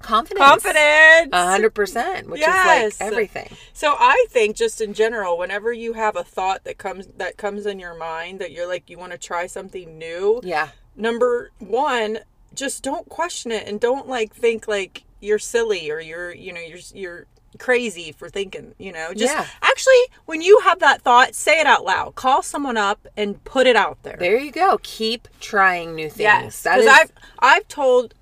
Confidence. 0.00 0.46
confidence. 0.46 1.30
A 1.32 1.46
hundred 1.46 1.70
percent, 1.74 2.28
which 2.30 2.40
Yes. 2.40 2.94
is 2.94 3.00
like 3.00 3.06
everything. 3.12 3.56
So 3.72 3.94
I 3.98 4.26
think 4.30 4.56
just 4.56 4.80
in 4.80 4.94
general, 4.94 5.36
whenever 5.38 5.72
you 5.72 5.94
have 5.94 6.16
a 6.16 6.24
thought 6.24 6.64
that 6.64 6.78
comes 6.78 7.06
that 7.16 7.36
comes 7.36 7.66
in 7.66 7.78
your 7.78 7.94
mind 7.96 8.38
that 8.40 8.52
you're 8.52 8.66
like 8.68 8.88
you 8.88 8.98
want 8.98 9.12
to 9.12 9.18
try 9.18 9.46
something 9.46 9.98
new, 9.98 10.40
Yeah. 10.44 10.68
number 10.96 11.50
one, 11.58 12.20
just 12.54 12.82
don't 12.82 13.08
question 13.08 13.52
it 13.52 13.66
and 13.66 13.80
don't 13.80 14.08
like 14.08 14.34
think 14.34 14.66
like 14.68 15.04
you're 15.20 15.38
silly 15.38 15.90
or 15.90 16.00
you're 16.00 16.32
you 16.34 16.52
know 16.52 16.60
you're 16.60 16.78
you're 16.94 17.26
crazy 17.58 18.12
for 18.12 18.28
thinking 18.28 18.74
you 18.78 18.92
know 18.92 19.12
just 19.14 19.34
Yeah. 19.34 19.46
actually 19.62 19.94
when 20.26 20.42
you 20.42 20.60
have 20.60 20.78
that 20.80 21.02
thought 21.02 21.34
say 21.34 21.58
it 21.60 21.66
out 21.66 21.82
loud 21.84 22.14
call 22.14 22.42
someone 22.42 22.76
up 22.76 23.08
and 23.16 23.42
put 23.44 23.66
it 23.66 23.74
out 23.74 23.98
there 24.02 24.16
There 24.18 24.38
you 24.38 24.52
go. 24.52 24.78
Keep 24.82 25.26
trying 25.40 25.94
new 25.96 26.08
things. 26.08 26.20
yes 26.20 26.66
is 26.66 26.86
i've 26.86 27.10
i've 27.40 27.66
told 27.66 28.14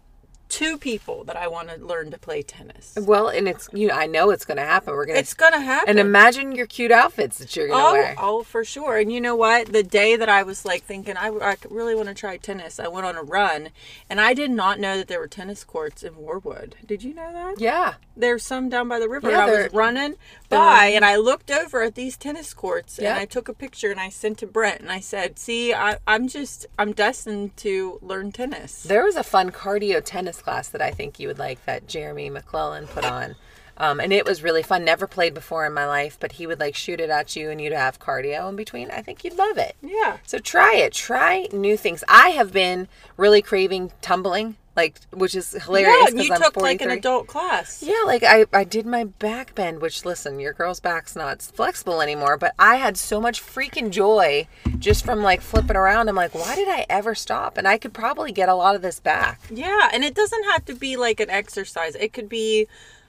two 0.49 0.79
people 0.79 1.25
that 1.25 1.37
i 1.37 1.47
want 1.49 1.69
to 1.69 1.77
learn 1.77 2.11
to 2.11 2.19
play 2.19 2.41
tennis 2.43 2.95
well, 3.01 3.29
and 3.29 3.49
it's 3.49 3.69
you 3.73 3.89
know 3.89 3.95
I 3.95 4.07
know 4.07 4.31
it's 4.31 4.45
going 4.45 4.57
to 4.59 4.63
happen. 4.65 4.93
We're 4.95 5.07
going 5.07 5.17
to 5.17 5.21
it's 5.21 5.35
gonna 5.35 5.61
happen 5.61 5.89
and 5.91 5.99
imagine 5.99 6.53
your 6.53 6.67
cute 6.67 6.91
outfits 6.93 7.39
that 7.39 7.55
you're 7.57 7.69
going 7.69 7.81
to 7.81 7.87
Oh, 7.89 7.93
wear. 7.93 8.15
oh, 8.19 8.43
for 8.43 8.65
sure. 8.65 8.97
And 8.99 9.13
you 9.13 9.21
know 9.21 9.35
what? 9.37 9.73
The 9.73 9.83
day 9.83 10.17
that 10.17 10.29
I 10.29 10.43
was 10.43 10.65
like 10.65 10.83
thinking, 10.85 11.17
I, 11.17 11.29
I 11.29 11.57
really 11.69 11.95
want 11.95 12.09
to 12.09 12.15
try 12.15 12.37
tennis, 12.37 12.79
I 12.81 12.89
went 12.89 13.07
on 13.07 13.17
a 13.17 13.23
run 13.23 13.71
and 14.09 14.21
I 14.21 14.35
did 14.35 14.51
not 14.51 14.79
know 14.79 14.97
that 14.97 15.09
there 15.09 15.19
were 15.21 15.27
tennis 15.29 15.65
courts 15.65 16.03
in 16.03 16.15
Warwood. 16.15 16.73
Did 16.87 17.03
you 17.03 17.15
know 17.15 17.33
that? 17.33 17.61
Yeah. 17.61 17.95
There's 18.17 18.43
some 18.45 18.69
down 18.69 18.89
by 18.89 18.99
the 18.99 19.09
river. 19.09 19.31
Yeah, 19.31 19.45
I 19.45 19.51
was 19.65 19.73
running 19.75 20.15
by 20.49 20.87
and 20.95 21.05
I 21.05 21.17
looked 21.17 21.51
over 21.51 21.83
at 21.83 21.95
these 21.95 22.17
tennis 22.17 22.55
courts 22.55 22.99
Yeah. 23.01 23.11
and 23.13 23.21
I 23.21 23.25
took 23.27 23.49
a 23.49 23.53
picture 23.53 23.91
and 23.91 24.01
I 24.01 24.09
sent 24.09 24.39
to 24.39 24.47
Brent 24.47 24.81
and 24.81 24.91
I 24.91 25.01
said, 25.01 25.39
See, 25.39 25.75
I, 25.75 25.99
I'm 26.07 26.27
just, 26.29 26.67
I'm 26.79 26.93
destined 26.93 27.57
to 27.59 27.99
learn 28.03 28.33
tennis. 28.33 28.83
There 28.85 29.05
was 29.05 29.17
a 29.17 29.23
fun 29.23 29.51
cardio 29.51 30.03
tennis 30.05 30.41
class 30.41 30.69
that 30.69 30.81
I 30.81 30.91
think 30.93 31.21
you 31.21 31.29
would 31.29 31.39
like 31.39 31.65
that 31.67 31.87
Jeremy 31.87 32.31
McClellan 32.31 32.87
put 32.87 33.05
on. 33.11 33.37
Um, 33.79 34.01
and 34.01 34.11
it 34.11 34.25
was 34.25 34.43
really 34.43 34.63
fun. 34.63 34.87
Never 34.87 35.07
played 35.07 35.35
before 35.35 35.67
in 35.67 35.75
my 35.75 35.87
life, 35.87 36.17
but 36.19 36.33
he 36.33 36.47
would 36.47 36.59
like 36.59 36.75
shoot 36.75 36.99
it 36.99 37.11
at 37.11 37.37
you 37.37 37.51
and 37.51 37.61
you'd 37.61 37.75
have 37.75 37.99
cardio 38.01 38.49
in 38.49 38.57
between. 38.57 38.91
I 38.91 39.03
think 39.03 39.23
you'd 39.23 39.37
love 39.37 39.59
it. 39.59 39.77
Yeah. 39.83 40.17
So 40.27 40.39
try 40.39 40.77
it. 40.77 40.95
Try 40.95 41.49
new 41.53 41.77
things. 41.77 42.03
I 42.09 42.31
have 42.31 42.53
been 42.55 42.89
really 43.19 43.43
craving 43.43 43.93
tumbling, 44.01 44.57
like 44.77 45.01
which 45.13 45.35
is 45.35 45.53
hilarious. 45.53 46.13
Yeah, 46.13 46.23
you 46.23 46.33
I'm 46.33 46.41
took 46.41 46.57
like 46.57 46.83
an 46.83 46.91
adult 46.91 47.27
class. 47.27 47.83
Yeah, 47.83 48.03
like 48.05 48.23
I, 48.23 48.47
I 48.53 48.65
did 48.65 48.87
my 48.87 49.05
back 49.05 49.55
bend, 49.55 49.81
which 49.81 50.05
listen, 50.05 50.39
your 50.39 50.53
girl's 50.53 50.81
back's 50.81 51.17
not 51.17 51.41
flexible 51.43 52.03
anymore, 52.03 52.37
but 52.37 52.55
I 52.59 52.77
had 52.77 52.97
so 52.97 53.21
much 53.21 53.43
freaking 53.43 53.91
joy 53.91 54.47
just 54.79 55.05
from 55.05 55.23
like 55.23 55.41
flipping 55.41 55.77
around. 55.77 56.09
I'm 56.09 56.17
like, 56.17 56.35
why 56.35 56.55
did 56.55 56.69
I 56.69 56.87
ever 56.89 57.15
stop? 57.15 57.57
And 57.57 57.67
I 57.67 57.79
could 57.79 57.95
probably 57.95 58.33
get 58.33 58.49
a 58.49 58.55
lot 58.55 58.77
of 58.77 58.83
this 58.83 59.01
back. 59.01 59.41
Yeah, 59.51 59.89
and 59.93 60.05
it 60.05 60.15
doesn't 60.15 60.45
have 60.45 60.65
to 60.67 60.75
be 60.75 60.97
like 60.97 61.21
an 61.21 61.31
exercise. 61.31 61.95
It 61.95 62.13
could 62.13 62.29
be 62.29 62.69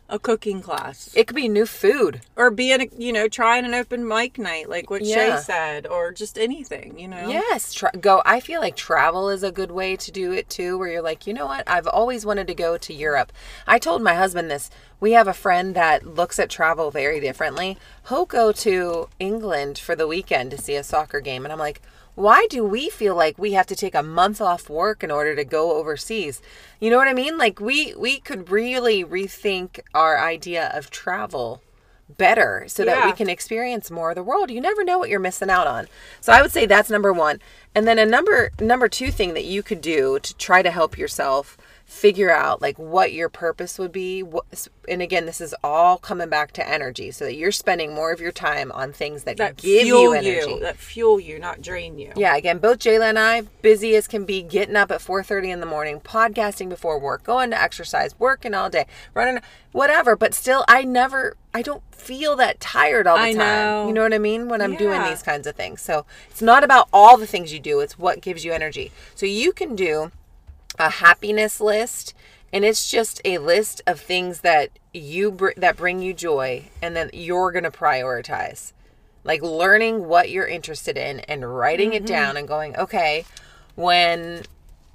a 0.09 0.17
cooking 0.19 0.61
class. 0.61 1.09
It 1.15 1.27
could 1.27 1.35
be 1.35 1.49
new 1.49 1.65
food. 1.65 2.21
or 2.37 2.49
being 2.49 2.81
a, 2.81 2.87
you 2.97 3.11
know 3.11 3.27
trying 3.27 3.65
an 3.65 3.73
open 3.73 4.07
mic 4.07 4.37
night 4.37 4.69
like 4.69 4.89
what 4.89 5.03
Yeah. 5.03 5.37
Shaye 5.37 5.43
said 5.43 5.87
or 5.87 6.11
just 6.11 6.37
anything 6.37 6.97
you 6.97 7.07
know 7.07 7.27
Yes, 7.27 7.73
tra- 7.73 7.91
go. 7.99 8.21
I 8.25 8.39
feel 8.39 8.61
like 8.61 8.75
travel 8.75 9.29
is 9.29 9.43
a 9.43 9.51
good 9.51 9.71
way 9.71 9.95
to 9.97 10.11
do 10.11 10.31
it 10.31 10.49
too, 10.49 10.77
where 10.77 10.87
you're 10.87 11.01
like, 11.01 11.27
you 11.27 11.33
know 11.33 11.45
what? 11.47 11.63
I've 11.67 11.87
always 11.87 12.25
wanted 12.25 12.47
to 12.47 12.53
go 12.55 12.77
to 12.77 12.93
Europe. 12.93 13.33
I 13.67 13.79
told 13.79 14.01
my 14.01 14.13
husband 14.15 14.49
this. 14.49 14.69
We 14.99 15.11
have 15.11 15.27
a 15.27 15.33
friend 15.33 15.75
that 15.75 16.05
looks 16.07 16.39
at 16.39 16.49
travel 16.49 16.89
very 16.89 17.19
differently. 17.19 17.77
He'll 18.09 18.25
go 18.25 18.51
to 18.53 19.09
England 19.19 19.77
for 19.77 19.95
the 19.95 20.07
weekend 20.07 20.51
to 20.51 20.57
see 20.57 20.75
a 20.75 20.83
soccer 20.83 21.19
game, 21.19 21.43
and 21.45 21.51
I'm 21.53 21.59
like, 21.59 21.81
why 22.17 22.47
do 22.49 22.63
we 22.63 22.89
feel 22.89 23.15
like 23.15 23.37
we 23.37 23.51
have 23.51 23.67
to 23.67 23.75
take 23.75 23.93
a 23.93 24.01
month 24.01 24.41
off 24.41 24.71
work 24.71 25.03
in 25.03 25.11
order 25.11 25.35
to 25.35 25.45
go 25.45 25.77
overseas? 25.77 26.41
You 26.79 26.89
know 26.89 26.97
what 26.97 27.07
I 27.07 27.13
mean? 27.13 27.37
Like 27.37 27.59
we 27.59 27.93
we 27.93 28.19
could 28.19 28.49
really 28.49 29.05
rethink 29.05 29.79
our 29.93 30.17
idea 30.17 30.71
of 30.73 30.89
travel 30.89 31.61
better 32.09 32.63
so 32.67 32.83
that 32.85 33.05
we 33.05 33.11
can 33.11 33.29
experience 33.29 33.91
more 33.91 34.09
of 34.09 34.15
the 34.15 34.23
world. 34.23 34.49
You 34.49 34.59
never 34.61 34.83
know 34.83 34.97
what 34.97 35.09
you're 35.09 35.19
missing 35.19 35.51
out 35.51 35.67
on. 35.67 35.87
So 36.19 36.33
I 36.33 36.41
would 36.41 36.51
say 36.51 36.65
that's 36.65 36.89
number 36.89 37.13
one. 37.13 37.39
And 37.75 37.87
then 37.87 37.99
a 37.99 38.05
number 38.05 38.49
number 38.59 38.89
2 38.89 39.11
thing 39.11 39.35
that 39.35 39.45
you 39.45 39.61
could 39.61 39.81
do 39.81 40.17
to 40.19 40.35
try 40.37 40.63
to 40.63 40.71
help 40.71 40.97
yourself 40.97 41.55
figure 41.87 42.29
out 42.29 42.61
like 42.61 42.77
what 42.77 43.13
your 43.13 43.29
purpose 43.29 43.79
would 43.79 43.93
be 43.93 44.21
what, 44.21 44.67
and 44.89 45.01
again 45.01 45.25
this 45.25 45.39
is 45.39 45.55
all 45.63 45.97
coming 45.97 46.27
back 46.27 46.51
to 46.51 46.67
energy 46.69 47.11
so 47.11 47.23
that 47.23 47.33
you're 47.35 47.49
spending 47.49 47.95
more 47.95 48.11
of 48.11 48.19
your 48.19 48.31
time 48.31 48.73
on 48.73 48.91
things 48.91 49.23
that, 49.23 49.37
that 49.37 49.55
give 49.55 49.83
fuel 49.83 50.01
you 50.01 50.13
energy. 50.13 50.59
that 50.59 50.75
fuel 50.75 51.17
you, 51.17 51.39
not 51.39 51.61
drain 51.61 51.97
you. 51.97 52.11
yeah 52.17 52.35
again 52.35 52.57
both 52.57 52.79
jayla 52.79 53.07
and 53.07 53.17
i 53.17 53.41
busy 53.61 53.95
as 53.95 54.05
can 54.05 54.25
be 54.25 54.43
getting 54.43 54.75
up 54.75 54.91
at 54.91 54.99
4.30 54.99 55.47
in 55.47 55.59
the 55.61 55.65
morning 55.65 56.01
podcasting 56.01 56.67
before 56.67 56.99
work 56.99 57.23
going 57.23 57.49
to 57.51 57.59
exercise 57.61 58.13
working 58.19 58.53
all 58.53 58.69
day 58.69 58.85
running 59.13 59.41
whatever 59.71 60.17
but 60.17 60.33
still 60.33 60.65
i 60.67 60.83
never 60.83 61.37
i 61.53 61.61
don't 61.61 61.83
feel 61.95 62.35
that 62.35 62.59
tired 62.59 63.07
all 63.07 63.15
the 63.15 63.23
I 63.23 63.31
time. 63.33 63.37
know. 63.37 63.87
you 63.87 63.93
know 63.93 64.03
what 64.03 64.13
i 64.13 64.17
mean? 64.17 64.49
When 64.49 64.61
i'm 64.61 64.75
doing 64.75 65.01
these 65.03 65.23
kinds 65.23 65.47
of 65.47 65.55
things. 65.55 65.81
So 65.81 66.05
it's 66.29 66.41
not 66.41 66.65
about 66.65 66.89
all 66.91 67.15
the 67.17 67.27
things 67.27 67.53
you 67.53 67.59
do 67.61 67.79
it's 67.79 67.97
what 67.97 68.21
gives 68.21 68.43
you 68.43 68.51
energy. 68.51 68.91
So 69.15 69.25
you 69.25 69.53
can 69.53 69.73
do 69.73 70.11
a 70.77 70.89
happiness 70.89 71.59
list 71.59 72.13
and 72.53 72.63
it's 72.63 72.89
just 72.89 73.21
a 73.25 73.37
list 73.39 73.81
of 73.85 73.99
things 73.99 74.41
that 74.41 74.69
you 74.93 75.31
br- 75.31 75.51
that 75.57 75.77
bring 75.77 76.01
you 76.01 76.13
joy 76.13 76.69
and 76.81 76.95
then 76.95 77.09
you're 77.13 77.51
going 77.51 77.63
to 77.63 77.71
prioritize 77.71 78.73
like 79.23 79.41
learning 79.41 80.07
what 80.07 80.29
you're 80.29 80.47
interested 80.47 80.97
in 80.97 81.19
and 81.21 81.55
writing 81.57 81.93
it 81.93 82.03
mm-hmm. 82.03 82.13
down 82.13 82.37
and 82.37 82.47
going 82.47 82.75
okay 82.77 83.25
when 83.75 84.43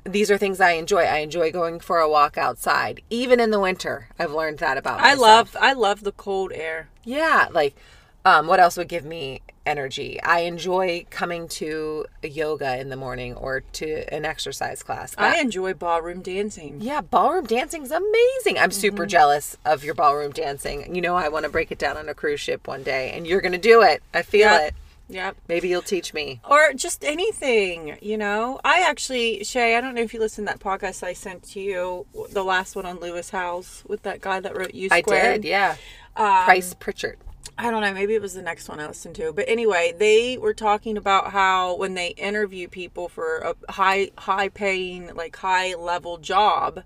these 0.04 0.30
are 0.30 0.38
things 0.38 0.60
I 0.60 0.72
enjoy. 0.72 1.02
I 1.02 1.18
enjoy 1.18 1.52
going 1.52 1.80
for 1.80 1.98
a 1.98 2.08
walk 2.08 2.36
outside, 2.36 3.02
even 3.08 3.40
in 3.40 3.50
the 3.50 3.60
winter. 3.60 4.08
I've 4.18 4.32
learned 4.32 4.58
that 4.58 4.76
about 4.76 5.00
I 5.00 5.14
love 5.14 5.56
I 5.60 5.72
love 5.72 6.02
the 6.02 6.12
cold 6.12 6.52
air. 6.52 6.88
Yeah, 7.04 7.48
like 7.52 7.76
um, 8.24 8.46
what 8.46 8.60
else 8.60 8.76
would 8.76 8.88
give 8.88 9.04
me 9.04 9.40
energy? 9.66 10.20
I 10.22 10.40
enjoy 10.40 11.06
coming 11.10 11.48
to 11.48 12.06
yoga 12.22 12.78
in 12.80 12.88
the 12.88 12.96
morning 12.96 13.34
or 13.34 13.60
to 13.74 14.14
an 14.14 14.24
exercise 14.24 14.82
class. 14.82 15.14
I 15.18 15.38
enjoy 15.40 15.74
ballroom 15.74 16.22
dancing. 16.22 16.80
yeah, 16.80 17.00
ballroom 17.00 17.46
dancing 17.46 17.82
is 17.82 17.90
amazing. 17.90 18.58
I'm 18.58 18.70
super 18.70 19.06
jealous 19.06 19.56
of 19.64 19.82
your 19.84 19.94
ballroom 19.94 20.32
dancing. 20.32 20.94
You 20.94 21.00
know, 21.02 21.14
I 21.16 21.28
want 21.28 21.44
to 21.44 21.50
break 21.50 21.70
it 21.72 21.78
down 21.78 21.96
on 21.96 22.08
a 22.08 22.14
cruise 22.14 22.40
ship 22.40 22.66
one 22.68 22.82
day, 22.82 23.10
and 23.12 23.26
you're 23.26 23.40
going 23.40 23.52
to 23.52 23.58
do 23.58 23.82
it. 23.82 24.02
I 24.14 24.22
feel 24.22 24.40
Yep. 24.50 24.68
it. 24.68 24.74
Yep. 25.08 25.36
Maybe 25.46 25.68
you'll 25.68 25.82
teach 25.82 26.14
me. 26.14 26.40
Or 26.48 26.72
just 26.74 27.04
anything, 27.04 27.98
you 28.00 28.16
know. 28.16 28.60
I 28.64 28.80
actually, 28.88 29.40
Shaye, 29.40 29.76
I 29.76 29.80
don't 29.82 29.94
know 29.94 30.00
if 30.00 30.14
you 30.14 30.20
listened 30.20 30.46
to 30.48 30.54
that 30.54 30.60
podcast 30.60 31.02
I 31.02 31.12
sent 31.12 31.42
to 31.50 31.60
you, 31.60 32.06
the 32.30 32.42
last 32.44 32.76
one 32.76 32.86
on 32.86 32.98
Lewis 32.98 33.28
Howes 33.30 33.82
with 33.86 34.02
that 34.04 34.22
guy 34.22 34.40
that 34.40 34.56
wrote 34.56 34.74
U 34.74 34.88
I 34.90 35.02
Squared. 35.02 35.42
did, 35.42 35.48
yeah. 35.48 35.76
Um, 36.16 36.44
Price 36.44 36.72
Pritchett. 36.74 37.18
I 37.62 37.70
don't 37.70 37.80
know. 37.80 37.94
Maybe 37.94 38.14
it 38.16 38.20
was 38.20 38.34
the 38.34 38.42
next 38.42 38.68
one 38.68 38.80
I 38.80 38.88
listened 38.88 39.14
to. 39.16 39.32
But 39.32 39.44
anyway, 39.46 39.94
they 39.96 40.36
were 40.36 40.52
talking 40.52 40.96
about 40.96 41.30
how 41.30 41.76
when 41.76 41.94
they 41.94 42.08
interview 42.08 42.66
people 42.66 43.08
for 43.08 43.38
a 43.38 43.72
high, 43.72 44.10
high 44.18 44.48
paying, 44.48 45.14
like 45.14 45.36
high 45.36 45.74
level 45.76 46.18
job, 46.18 46.82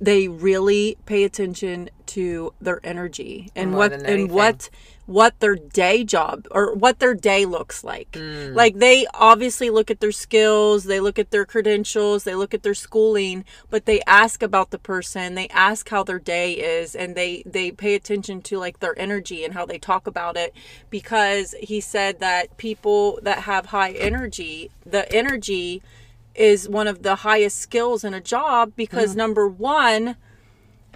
they 0.00 0.28
really 0.28 0.96
pay 1.06 1.24
attention 1.24 1.90
to 2.06 2.52
their 2.60 2.80
energy 2.84 3.50
and 3.56 3.70
More 3.70 3.78
what 3.78 3.92
and 3.92 4.30
what 4.30 4.70
what 5.06 5.38
their 5.40 5.54
day 5.54 6.02
job 6.02 6.46
or 6.50 6.74
what 6.74 6.98
their 6.98 7.14
day 7.14 7.44
looks 7.44 7.84
like. 7.84 8.12
Mm. 8.12 8.54
Like 8.54 8.78
they 8.78 9.06
obviously 9.12 9.68
look 9.68 9.90
at 9.90 10.00
their 10.00 10.12
skills, 10.12 10.84
they 10.84 10.98
look 11.00 11.18
at 11.18 11.30
their 11.30 11.44
credentials, 11.44 12.24
they 12.24 12.34
look 12.34 12.54
at 12.54 12.62
their 12.62 12.74
schooling, 12.74 13.44
but 13.68 13.84
they 13.84 14.00
ask 14.06 14.42
about 14.42 14.70
the 14.70 14.78
person, 14.78 15.34
they 15.34 15.48
ask 15.48 15.88
how 15.88 16.04
their 16.04 16.18
day 16.18 16.52
is 16.52 16.94
and 16.94 17.14
they 17.14 17.42
they 17.44 17.70
pay 17.70 17.94
attention 17.94 18.40
to 18.42 18.58
like 18.58 18.80
their 18.80 18.98
energy 18.98 19.44
and 19.44 19.54
how 19.54 19.66
they 19.66 19.78
talk 19.78 20.06
about 20.06 20.36
it 20.36 20.54
because 20.88 21.54
he 21.60 21.80
said 21.80 22.20
that 22.20 22.56
people 22.56 23.18
that 23.22 23.40
have 23.40 23.66
high 23.66 23.92
energy, 23.92 24.70
the 24.86 25.10
energy 25.14 25.82
is 26.34 26.68
one 26.68 26.86
of 26.86 27.02
the 27.02 27.16
highest 27.16 27.58
skills 27.60 28.04
in 28.04 28.14
a 28.14 28.20
job 28.20 28.72
because 28.76 29.10
Mm-hmm. 29.10 29.18
number 29.18 29.48
1 29.48 30.16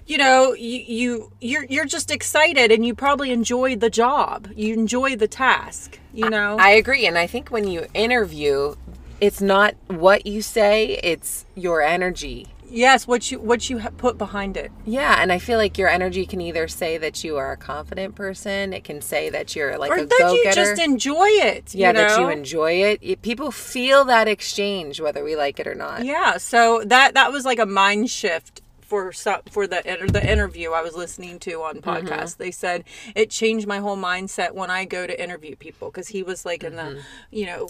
you 0.06 0.16
know 0.16 0.54
you, 0.54 0.78
you 0.86 1.32
you're 1.40 1.64
you're 1.64 1.84
just 1.84 2.10
excited 2.10 2.72
and 2.72 2.84
you 2.86 2.94
probably 2.94 3.30
enjoy 3.30 3.76
the 3.76 3.90
job 3.90 4.48
you 4.56 4.72
enjoy 4.72 5.14
the 5.16 5.28
task 5.28 5.98
you 6.14 6.28
know 6.30 6.56
I 6.58 6.70
agree. 6.70 7.06
And 7.06 7.16
I 7.18 7.26
think 7.26 7.50
when 7.50 7.68
you 7.68 7.86
interview, 7.94 8.74
it's 9.20 9.40
not 9.40 9.74
what 9.88 10.26
you 10.26 10.42
say, 10.42 10.98
it's 11.02 11.44
your 11.54 11.82
energy. 11.82 12.48
Yes 12.70 13.06
what 13.06 13.30
you 13.30 13.38
what 13.38 13.68
you 13.70 13.78
ha- 13.78 13.90
put 13.96 14.18
behind 14.18 14.56
it 14.56 14.70
Yeah, 14.84 15.16
and 15.20 15.32
I 15.32 15.38
feel 15.38 15.58
like 15.58 15.78
your 15.78 15.88
energy 15.88 16.26
can 16.26 16.40
either 16.40 16.68
say 16.68 16.98
that 16.98 17.24
you 17.24 17.36
are 17.36 17.52
a 17.52 17.56
confident 17.56 18.14
person, 18.14 18.72
it 18.72 18.84
can 18.84 19.00
say 19.00 19.30
that 19.30 19.56
you're 19.56 19.78
like 19.78 19.90
or 19.90 19.98
a 19.98 20.06
that 20.06 20.16
go 20.18 20.34
you 20.34 20.52
just 20.52 20.80
enjoy 20.80 21.26
it 21.28 21.74
yeah, 21.74 21.88
you 21.88 21.92
know? 21.94 22.00
that 22.08 22.20
you 22.20 22.28
enjoy 22.28 22.72
it. 22.72 22.98
It- 23.02 23.22
People 23.22 23.50
feel 23.50 24.04
that 24.06 24.28
exchange 24.28 25.00
whether 25.00 25.22
we 25.24 25.34
like 25.36 25.58
it 25.60 25.66
or 25.66 25.74
not. 25.74 26.04
yeah 26.04 26.36
so 26.36 26.82
that 26.86 27.14
that 27.14 27.32
was 27.32 27.44
like 27.44 27.58
a 27.58 27.66
mind 27.66 28.10
shift 28.10 28.62
for 28.80 29.12
for 29.50 29.66
the 29.66 29.82
the 30.10 30.30
interview 30.32 30.70
I 30.72 30.80
was 30.82 30.94
listening 30.94 31.38
to 31.40 31.62
on 31.62 31.76
Mm-hmm. 31.82 31.90
podcast, 32.08 32.38
they 32.38 32.50
said 32.50 32.84
it 33.14 33.28
changed 33.30 33.66
my 33.66 33.78
whole 33.78 33.96
mindset 33.98 34.52
when 34.52 34.70
I 34.70 34.84
go 34.86 35.06
to 35.06 35.22
interview 35.22 35.56
people 35.56 35.90
because 35.90 36.08
he 36.08 36.22
was 36.22 36.44
like 36.46 36.64
in 36.64 36.72
Mm-hmm. 36.74 36.94
the 36.96 37.02
you 37.38 37.46
know 37.46 37.68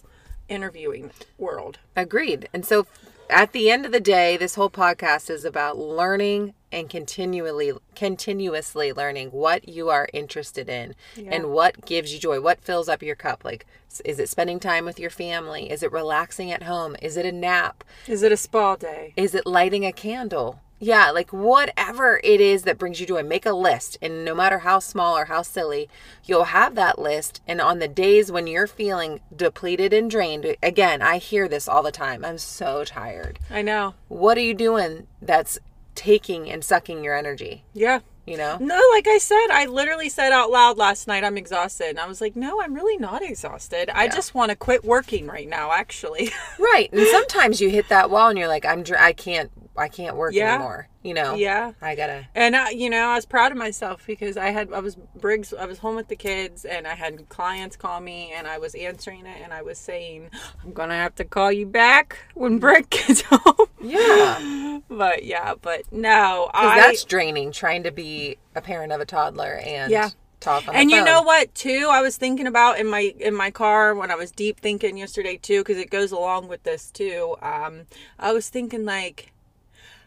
interviewing 0.49 1.11
world. 1.37 1.79
Agreed. 1.97 2.49
And 2.55 2.65
so 2.65 2.87
at 3.31 3.53
the 3.53 3.71
end 3.71 3.87
of 3.87 3.93
the 3.93 4.01
day, 4.01 4.37
this 4.37 4.55
whole 4.55 4.71
podcast 4.71 5.31
is 5.31 5.45
about 5.45 5.79
learning 5.79 6.55
and 6.71 6.91
continually 6.91 7.73
continuously 7.95 8.93
learning 8.93 9.29
what 9.29 9.69
you 9.69 9.89
are 9.89 10.09
interested 10.13 10.69
in 10.69 10.95
and 11.17 11.51
what 11.51 11.87
gives 11.87 12.13
you 12.13 12.21
joy, 12.21 12.41
what 12.41 12.61
fills 12.61 12.89
up 12.89 13.03
your 13.03 13.17
cup. 13.17 13.45
Like 13.45 13.67
is 14.05 14.19
it 14.19 14.29
spending 14.29 14.61
time 14.61 14.85
with 14.85 14.99
your 14.99 15.11
family? 15.11 15.71
Is 15.71 15.83
it 15.83 15.93
relaxing 15.93 16.51
at 16.51 16.65
home? 16.65 16.97
Is 17.01 17.17
it 17.17 17.27
a 17.27 17.33
nap? 17.33 17.85
Is 18.07 18.23
it 18.23 18.33
a 18.33 18.37
spa 18.37 18.77
day? 18.77 19.13
Is 19.17 19.35
it 19.35 19.47
lighting 19.47 19.85
a 19.85 19.93
candle? 19.93 20.61
Yeah, 20.81 21.11
like 21.11 21.33
whatever 21.33 22.21
it 22.23 22.41
is 22.41 22.63
that 22.63 22.79
brings 22.79 23.01
you 23.01 23.07
joy, 23.07 23.23
make 23.23 23.47
a 23.47 23.53
list. 23.53 23.99
And 24.01 24.25
no 24.25 24.35
matter 24.35 24.61
how 24.61 24.79
small 24.79 25.17
or 25.17 25.25
how 25.25 25.43
silly, 25.43 25.89
you'll 26.25 26.45
have 26.45 26.75
that 26.77 26.99
list. 26.99 27.41
And 27.49 27.61
on 27.61 27.79
the 27.81 27.89
days 27.89 28.31
when 28.31 28.47
you're 28.47 28.67
feeling 28.67 29.21
depleted 29.35 29.93
and 29.93 30.11
drained, 30.11 30.57
again, 30.63 31.03
I 31.03 31.19
hear 31.19 31.49
this 31.49 31.69
all 31.69 31.83
the 31.83 31.91
time. 31.91 32.25
I'm 32.25 32.39
so 32.39 32.85
tired. 32.85 33.39
I 33.51 33.63
know. 33.63 33.95
What 34.09 34.39
are 34.39 34.43
you 34.43 34.55
doing 34.55 35.09
that's 35.21 35.59
taking 35.95 36.49
and 36.49 36.63
sucking 36.65 37.03
your 37.03 37.17
energy? 37.17 37.65
Yeah. 37.75 38.01
You 38.25 38.37
know? 38.37 38.59
No, 38.61 38.81
like 38.93 39.09
I 39.09 39.17
said, 39.17 39.47
I 39.51 39.65
literally 39.65 40.11
said 40.11 40.33
out 40.33 40.51
loud 40.51 40.77
last 40.77 41.09
night, 41.09 41.25
I'm 41.25 41.39
exhausted. 41.39 41.89
And 41.89 41.99
I 41.99 42.07
was 42.07 42.21
like, 42.21 42.37
no, 42.37 42.61
I'm 42.61 42.75
really 42.75 42.99
not 42.99 43.23
exhausted. 43.23 43.89
I 43.89 44.07
just 44.07 44.35
want 44.35 44.51
to 44.51 44.57
quit 44.57 44.85
working 44.85 45.27
right 45.27 45.49
now, 45.49 45.73
actually. 45.73 46.31
Right. 46.59 46.93
And 46.93 47.07
sometimes 47.07 47.61
you 47.61 47.71
hit 47.71 47.89
that 47.89 48.11
wall 48.11 48.29
and 48.29 48.39
you're 48.39 48.49
like, 48.49 48.67
I'm, 48.67 48.83
dr- 48.83 49.01
I 49.01 49.13
can't, 49.13 49.51
I 49.79 49.89
can't 49.89 50.17
work 50.17 50.35
Yeah. 50.35 50.55
anymore. 50.55 50.89
You 51.03 51.15
know? 51.15 51.35
yeah. 51.37 51.73
I 51.81 51.95
gotta. 51.95 52.27
And 52.35 52.55
I, 52.57 52.71
you 52.71 52.91
know, 52.91 53.09
I 53.09 53.15
was 53.15 53.25
proud 53.25 53.53
of 53.53 53.59
myself 53.59 54.05
because 54.07 54.37
I 54.37 54.51
had 54.51 54.73
I 54.73 54.81
was 54.81 54.97
Briggs. 54.97 55.55
I 55.55 55.65
was 55.67 55.79
home 55.79 55.97
with 55.97 56.09
the 56.09 56.17
kids, 56.17 56.65
and 56.65 56.87
I 56.87 56.95
had 56.95 57.29
clients 57.29 57.77
call 57.77 58.01
me, 58.01 58.33
and 58.35 58.47
I 58.47 58.59
was 58.59 58.75
answering 58.75 59.25
it, 59.25 59.41
and 59.43 59.53
I 59.53 59.63
was 59.63 59.79
saying, 59.79 60.31
"I'm 60.65 60.73
gonna 60.73 60.95
have 60.97 61.15
to 61.17 61.25
call 61.25 61.51
you 61.53 61.67
back 61.67 62.19
when 62.35 62.59
Brick 62.59 62.91
gets 62.91 63.23
home." 63.23 63.69
Yeah. 63.81 64.81
but 64.89 65.25
yeah, 65.25 65.55
but 65.61 65.91
no, 65.93 66.51
I. 66.53 66.79
that's 66.81 67.05
draining 67.05 67.53
trying 67.53 67.85
to 67.85 67.93
be 67.93 68.37
a 68.55 68.61
parent 68.61 68.93
of 68.93 69.01
a 69.01 69.07
toddler 69.07 69.61
and 69.65 69.91
Yeah. 69.91 70.11
talk 70.41 70.67
on 70.69 70.75
and 70.75 70.91
you 70.91 71.03
know 71.05 71.23
what 71.23 71.53
too 71.55 71.89
i 71.91 72.01
was 72.01 72.17
thinking 72.17 72.47
about 72.47 72.79
in 72.79 72.87
my 72.87 73.13
in 73.19 73.35
my 73.35 73.51
car 73.51 73.93
when 73.95 74.11
i 74.11 74.15
was 74.15 74.31
deep 74.31 74.61
thinking 74.61 74.97
yesterday 74.97 75.37
too 75.37 75.61
because 75.61 75.77
it 75.79 75.91
goes 75.91 76.13
along 76.13 76.47
with 76.49 76.63
this 76.63 76.91
too 76.93 77.37
um 77.43 77.83
i 78.21 78.33
was 78.33 78.49
thinking 78.49 78.85
like 78.85 79.33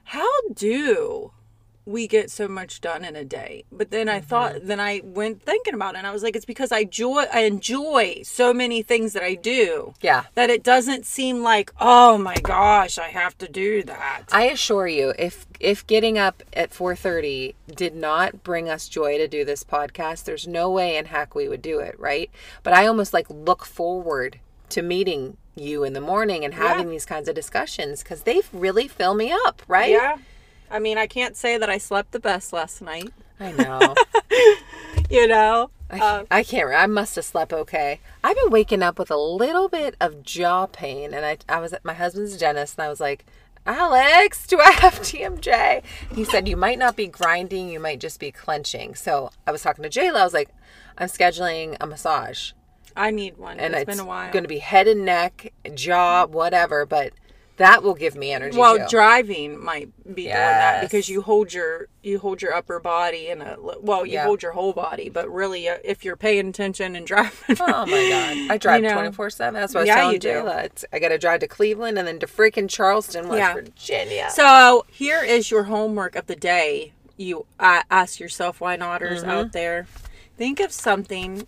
how 0.06 0.30
do 0.54 1.32
we 1.84 2.08
get 2.08 2.30
so 2.30 2.48
much 2.48 2.80
done 2.80 3.04
in 3.04 3.16
a 3.16 3.26
day 3.26 3.64
but 3.72 3.90
then 3.90 4.08
i 4.08 4.20
thought 4.20 4.54
mm-hmm. 4.54 4.68
then 4.68 4.80
i 4.80 5.02
went 5.04 5.42
thinking 5.42 5.74
about 5.74 5.96
it 5.96 5.98
and 5.98 6.06
i 6.06 6.12
was 6.12 6.22
like 6.22 6.36
it's 6.36 6.46
because 6.46 6.72
i 6.72 6.84
joy 6.84 7.24
i 7.34 7.40
enjoy 7.40 8.22
so 8.24 8.54
many 8.54 8.84
things 8.84 9.14
that 9.14 9.24
i 9.24 9.34
do 9.34 9.94
Yeah. 10.00 10.26
that 10.36 10.52
it 10.52 10.64
doesn't 10.64 11.08
seem 11.08 11.42
like 11.42 11.72
oh 11.82 12.20
my 12.20 12.36
gosh 12.36 13.00
i 13.00 13.08
have 13.08 13.36
to 13.40 13.48
do 13.48 13.82
that 13.84 14.26
I 14.32 14.44
assure 14.44 14.88
you, 14.88 15.14
if 15.18 15.46
if 15.60 15.86
getting 15.88 16.18
up 16.18 16.44
at 16.54 16.72
4:30 16.72 17.56
did 17.76 17.96
not 17.96 18.44
bring 18.44 18.70
us 18.70 18.88
joy 18.88 19.18
to 19.18 19.28
do 19.28 19.44
this 19.44 19.64
podcast, 19.64 20.24
there's 20.24 20.48
no 20.48 20.70
way 20.72 20.98
in 20.98 21.06
heck 21.06 21.36
we 21.36 21.48
would 21.48 21.62
do 21.62 21.80
it, 21.80 22.00
right? 22.00 22.30
But 22.64 22.74
I 22.74 22.88
almost 22.88 23.14
like 23.14 23.28
look 23.30 23.66
forward 23.66 24.40
to 24.70 24.82
meeting 24.82 25.38
you 25.56 25.84
in 25.84 25.94
the 25.94 26.02
morning 26.02 26.46
and 26.46 26.54
having 26.54 26.90
these 26.90 27.06
kinds 27.06 27.28
of 27.28 27.36
discussions 27.36 28.04
because 28.04 28.24
they 28.24 28.42
really 28.54 28.88
fill 28.88 29.14
me 29.14 29.32
up, 29.46 29.62
right? 29.68 29.92
yeah 29.92 30.18
i 30.74 30.80
mean 30.80 30.98
i 30.98 31.06
can't 31.06 31.36
say 31.36 31.58
that 31.58 31.70
i 31.70 31.78
slept 31.78 32.14
the 32.14 32.20
best 32.20 32.54
last 32.54 32.82
night 32.82 33.12
I 33.42 33.52
know. 33.54 33.96
you 35.10 35.28
know 35.28 35.72
I, 35.90 36.00
uh, 36.00 36.24
I 36.32 36.44
can't. 36.44 36.74
I 36.74 36.86
must 36.86 37.16
have 37.16 37.26
slept 37.26 37.52
okay. 37.52 38.00
I've 38.24 38.36
been 38.36 38.50
waking 38.50 38.82
up 38.82 38.98
with 38.98 39.12
a 39.12 39.18
little 39.18 39.68
bit 39.68 39.96
of 40.00 40.24
jaw 40.24 40.68
pain, 40.68 41.14
and 41.14 41.26
I 41.26 41.38
I 41.50 41.60
was 41.60 41.74
at 41.74 41.84
my 41.84 41.94
husband's 41.94 42.38
dentist, 42.38 42.78
and 42.78 42.86
I 42.86 42.90
was 42.90 43.02
like, 43.02 43.26
Alex, 43.66 44.48
do 44.48 44.60
I 44.60 44.72
have 44.72 45.00
TMJ? 45.02 45.84
He 46.16 46.24
said 46.24 46.48
you 46.48 46.56
might 46.56 46.80
not 46.80 46.96
be 46.96 47.08
grinding, 47.08 47.70
you 47.70 47.80
might 47.80 48.00
just 48.00 48.20
be 48.20 48.32
clenching. 48.32 48.96
So 48.96 49.32
I 49.46 49.52
was 49.52 49.64
talking 49.64 49.84
to 49.84 49.90
Jayla. 49.90 50.22
I 50.22 50.24
was 50.24 50.34
like, 50.34 50.50
I'm 50.98 51.10
scheduling 51.10 51.76
a 51.82 51.88
massage. 51.88 52.54
I 52.95 53.12
need 53.12 53.38
one. 53.38 53.60
and 53.60 53.73
it's 53.73 53.84
it's 53.84 53.97
been 53.97 54.04
a 54.04 54.08
while. 54.08 54.32
going 54.32 54.43
to 54.43 54.49
be 54.49 54.60
head 54.60 54.88
and 54.88 55.06
neck, 55.06 55.51
jaw, 55.73 56.25
whatever. 56.27 56.86
But 56.86 57.13
that 57.58 57.84
will 57.84 57.93
give 57.93 58.15
me 58.15 58.32
energy. 58.32 58.58
well, 58.58 58.77
too. 58.77 58.86
driving 58.89 59.63
might 59.63 59.89
be 60.15 60.23
doing 60.23 60.34
that 60.34 60.82
because 60.82 61.10
you 61.10 61.21
hold 61.21 61.54
your 61.54 61.88
you 62.01 62.17
hold 62.17 62.41
your 62.41 62.54
upper 62.56 62.80
body 62.80 63.30
and 63.30 63.43
a 63.43 63.56
well, 63.82 64.04
you 64.06 64.13
Yeah. 64.13 64.23
hold 64.23 64.41
your 64.41 64.54
whole 64.54 64.73
body, 64.73 65.10
but 65.10 65.32
really, 65.32 65.69
uh, 65.69 65.77
if 65.84 66.04
you're 66.04 66.15
paying 66.15 66.47
attention 66.47 66.95
and 66.95 67.06
driving, 67.12 67.58
Oh 67.60 67.86
my 67.86 68.10
god! 68.10 68.38
I 68.51 68.58
drive 68.60 68.82
twenty 68.91 69.12
four 69.12 69.30
seven. 69.30 69.60
That's 69.62 69.73
what 69.75 69.82
I 69.82 69.84
was 69.84 69.88
Yeah, 69.88 69.95
telling 69.95 70.13
you 70.13 70.19
do. 70.19 70.30
Jayla. 70.30 70.63
It's, 70.65 70.86
I 70.91 70.97
got 70.99 71.10
to 71.10 71.19
drive 71.19 71.41
to 71.41 71.47
Cleveland 71.47 71.99
and 71.99 72.08
then 72.08 72.17
to 72.19 72.25
freaking 72.27 72.67
Charleston, 72.69 73.27
West 73.27 73.38
Yeah. 73.38 73.54
Virginia. 73.54 74.30
So 74.32 74.86
here 74.89 75.21
is 75.23 75.51
your 75.51 75.63
homework 75.63 76.15
of 76.15 76.25
the 76.25 76.36
day. 76.36 76.93
You 77.17 77.45
uh, 77.60 77.84
ask 77.91 78.19
yourself, 78.19 78.60
why 78.60 78.75
notters 78.77 79.21
Mm-hmm. 79.21 79.30
out 79.30 79.51
there, 79.51 79.86
think 80.38 80.60
of 80.60 80.71
something 80.71 81.45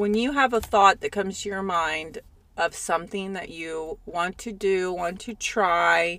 when 0.00 0.14
you 0.14 0.32
have 0.32 0.54
a 0.54 0.62
thought 0.62 1.02
that 1.02 1.12
comes 1.12 1.42
to 1.42 1.48
your 1.50 1.62
mind 1.62 2.20
of 2.56 2.74
something 2.74 3.34
that 3.34 3.50
you 3.50 3.98
want 4.06 4.38
to 4.38 4.50
do, 4.50 4.90
want 4.90 5.20
to 5.20 5.34
try. 5.34 6.18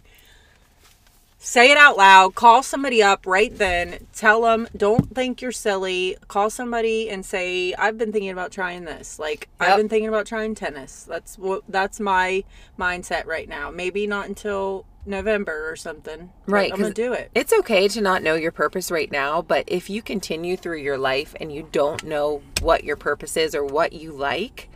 Say 1.43 1.71
it 1.71 1.77
out 1.77 1.97
loud. 1.97 2.35
Call 2.35 2.61
somebody 2.61 3.01
up 3.01 3.25
right 3.25 3.57
then. 3.57 4.05
Tell 4.13 4.43
them, 4.43 4.67
don't 4.77 5.15
think 5.15 5.41
you're 5.41 5.51
silly. 5.51 6.15
Call 6.27 6.51
somebody 6.51 7.09
and 7.09 7.25
say, 7.25 7.73
"I've 7.73 7.97
been 7.97 8.11
thinking 8.11 8.29
about 8.29 8.51
trying 8.51 8.85
this. 8.85 9.17
Like 9.17 9.49
Yep. 9.59 9.69
I've 9.69 9.77
been 9.77 9.89
thinking 9.89 10.07
about 10.07 10.27
trying 10.27 10.53
tennis. 10.53 11.03
That's 11.03 11.39
what 11.39 11.63
that's 11.67 11.99
my 11.99 12.43
mindset 12.77 13.25
right 13.25 13.49
now. 13.49 13.71
Maybe 13.71 14.05
not 14.05 14.27
until 14.27 14.85
November 15.03 15.67
or 15.67 15.75
something. 15.75 16.31
Right, 16.45 16.71
I'm 16.71 16.79
going 16.79 16.93
to 16.93 17.01
do 17.01 17.13
it. 17.13 17.31
It's 17.33 17.53
okay 17.53 17.87
to 17.87 18.01
not 18.01 18.21
know 18.21 18.35
your 18.35 18.51
purpose 18.51 18.91
right 18.91 19.11
now, 19.11 19.41
but 19.41 19.63
if 19.65 19.89
you 19.89 20.03
continue 20.03 20.55
through 20.55 20.77
your 20.77 20.99
life 20.99 21.35
and 21.41 21.51
you 21.51 21.67
don't 21.71 22.03
know 22.03 22.43
what 22.61 22.83
your 22.83 22.95
purpose 22.95 23.35
is 23.35 23.55
or 23.55 23.65
what 23.65 23.93
you 23.93 24.11
like, 24.11 24.69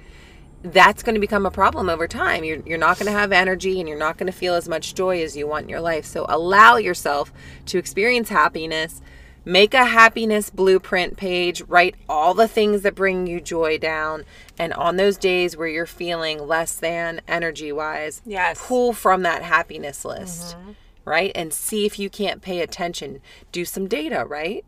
that's 0.64 1.04
going 1.04 1.16
to 1.16 1.22
become 1.22 1.46
a 1.46 1.52
problem 1.52 1.90
over 1.90 2.08
time. 2.08 2.44
You're, 2.44 2.60
you're 2.66 2.78
not 2.78 2.98
going 2.98 3.12
to 3.12 3.18
have 3.18 3.32
energy 3.32 3.80
and 3.80 3.88
you're 3.88 3.98
not 3.98 4.18
going 4.18 4.32
to 4.32 4.38
feel 4.38 4.56
as 4.56 4.68
much 4.68 4.96
joy 4.96 5.22
as 5.22 5.38
you 5.38 5.48
want 5.48 5.64
in 5.64 5.70
your 5.70 5.82
life. 5.82 6.06
So 6.06 6.26
allow 6.28 6.78
yourself 6.78 7.32
to 7.68 7.78
experience 7.78 8.30
happiness. 8.30 9.02
Make 9.48 9.76
a 9.76 9.86
happiness 9.86 10.50
blueprint 10.50 11.18
page, 11.18 11.62
write 11.68 11.94
all 12.10 12.34
the 12.34 12.48
things 12.48 12.82
that 12.82 12.96
bring 12.96 13.28
you 13.28 13.40
joy 13.40 13.78
down. 13.78 14.24
And 14.58 14.74
on 14.74 14.96
those 14.96 15.18
days 15.18 15.56
where 15.56 15.68
you're 15.68 15.86
feeling 15.86 16.48
less 16.48 16.74
than 16.76 17.22
energy 17.28 17.72
wise, 17.72 18.24
Yes. 18.26 18.60
pull 18.66 18.92
from 18.92 19.22
that 19.22 19.44
happiness 19.44 20.04
list, 20.04 20.58
mm-hmm. 20.58 20.72
right? 21.04 21.32
And 21.36 21.54
see 21.54 21.86
if 21.86 22.00
you 22.00 22.10
can't 22.10 22.42
pay 22.42 22.62
attention. 22.62 23.22
Do 23.52 23.66
some 23.66 23.88
data, 23.88 24.26
right? 24.26 24.66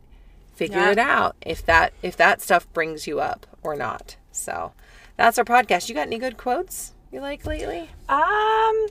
Figure 0.56 0.78
Yeah. 0.78 0.92
it 0.92 1.00
out 1.00 1.36
if 1.42 1.66
that 1.66 1.94
if 2.04 2.16
that 2.18 2.42
stuff 2.42 2.72
brings 2.74 3.08
you 3.08 3.20
up 3.20 3.48
or 3.64 3.76
not. 3.76 4.16
So 4.32 4.74
that's 5.18 5.38
our 5.38 5.46
podcast. 5.46 5.90
You 5.90 5.96
got 5.96 6.08
any 6.08 6.20
good 6.20 6.38
quotes 6.38 6.94
you 7.12 7.20
like 7.22 7.46
lately? 7.46 7.90
Um, 8.08 8.88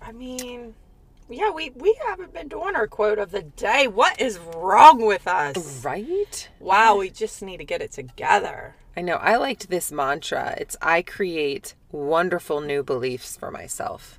I 0.00 0.12
mean, 0.14 0.74
yeah, 1.28 1.50
we 1.50 1.70
we 1.70 1.98
haven't 2.06 2.32
been 2.32 2.48
doing 2.48 2.76
our 2.76 2.86
quote 2.86 3.18
of 3.18 3.30
the 3.30 3.42
day. 3.42 3.88
What 3.88 4.20
is 4.20 4.38
wrong 4.38 5.04
with 5.04 5.26
us? 5.26 5.84
Right? 5.84 6.48
Wow, 6.60 6.98
we 6.98 7.10
just 7.10 7.42
need 7.42 7.58
to 7.58 7.64
get 7.64 7.82
it 7.82 7.92
together. 7.92 8.76
I 8.96 9.02
know. 9.02 9.16
I 9.16 9.36
liked 9.36 9.68
this 9.68 9.92
mantra. 9.92 10.54
It's 10.58 10.76
I 10.80 11.02
create 11.02 11.74
wonderful 11.90 12.60
new 12.60 12.82
beliefs 12.82 13.36
for 13.36 13.50
myself. 13.50 14.18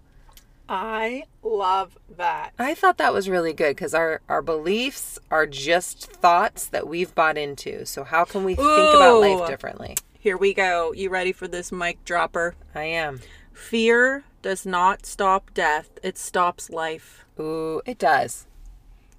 I 0.70 1.24
love 1.44 1.98
that. 2.18 2.52
I 2.60 2.76
thought 2.76 2.98
that 2.98 3.14
was 3.14 3.30
really 3.30 3.54
good 3.54 3.76
because 3.76 3.94
our, 3.94 4.22
our 4.28 4.42
beliefs 4.42 5.18
are 5.32 5.48
just 5.48 6.12
thoughts 6.12 6.68
that 6.68 6.88
we've 6.88 7.16
bought 7.16 7.38
into. 7.38 7.86
So, 7.86 8.04
how 8.04 8.26
can 8.26 8.44
we 8.44 8.56
think 8.56 8.68
about 8.68 9.22
life 9.22 9.48
differently? 9.48 9.96
Here 10.20 10.38
we 10.38 10.54
go. 10.54 10.94
You 10.94 11.10
ready 11.10 11.32
for 11.32 11.48
this 11.48 11.72
mic 11.72 12.04
dropper? 12.04 12.56
I 12.74 12.84
am. 12.84 13.22
Fear 13.54 14.24
does 14.42 14.66
not 14.66 15.06
stop 15.06 15.54
death, 15.54 15.90
it 16.04 16.18
stops 16.18 16.70
life. 16.70 17.26
Ooh, 17.40 17.82
it 17.86 17.98
does. 18.00 18.46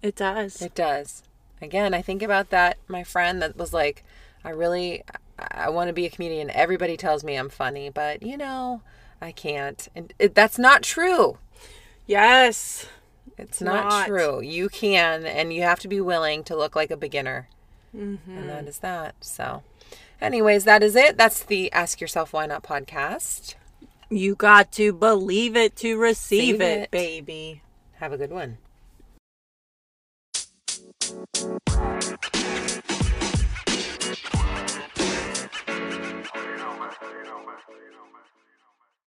It 0.02 0.16
does. 0.16 0.62
It 0.62 0.74
does. 0.74 1.22
Again, 1.60 1.92
I 1.94 2.02
think 2.02 2.22
about 2.22 2.50
that. 2.50 2.78
My 2.88 3.04
friend 3.04 3.42
that 3.42 3.56
was 3.56 3.72
like, 3.72 4.04
I 4.44 4.50
really, 4.50 5.02
I, 5.38 5.68
want 5.70 5.88
to 5.88 5.92
be 5.92 6.06
a 6.06 6.10
comedian. 6.10 6.50
Everybody 6.50 6.96
tells 6.96 7.24
me 7.24 7.36
I'm 7.36 7.48
funny, 7.48 7.90
but 7.90 8.22
you 8.22 8.36
know, 8.36 8.82
I 9.20 9.32
can't. 9.32 9.88
And 9.94 10.12
it, 10.18 10.34
that's 10.34 10.58
not 10.58 10.82
true. 10.82 11.38
yes. 12.06 12.86
It's 13.36 13.60
not, 13.60 13.88
not. 13.88 14.06
true. 14.08 14.40
You 14.40 14.68
can, 14.68 15.24
and 15.24 15.52
you 15.52 15.62
have 15.62 15.78
to 15.80 15.88
be 15.88 16.00
willing 16.00 16.42
to 16.44 16.56
look 16.56 16.74
like 16.74 16.90
a 16.90 16.96
beginner. 16.96 17.48
Mm-hmm. 17.96 18.36
And 18.36 18.48
that 18.48 18.66
is 18.66 18.78
that. 18.80 19.14
So, 19.20 19.62
anyways, 20.20 20.64
that 20.64 20.82
is 20.82 20.96
it. 20.96 21.16
That's 21.16 21.42
the 21.42 21.72
Ask 21.72 22.00
Yourself 22.00 22.32
Why 22.32 22.46
Not 22.46 22.62
podcast. 22.62 23.54
You 24.10 24.34
got 24.34 24.72
to 24.72 24.92
believe 24.92 25.56
it 25.56 25.76
to 25.76 25.98
receive 25.98 26.60
it, 26.60 26.82
it. 26.82 26.90
baby. 26.90 27.62
Have 27.94 28.12
a 28.12 28.16
good 28.16 28.30
one. 28.30 28.58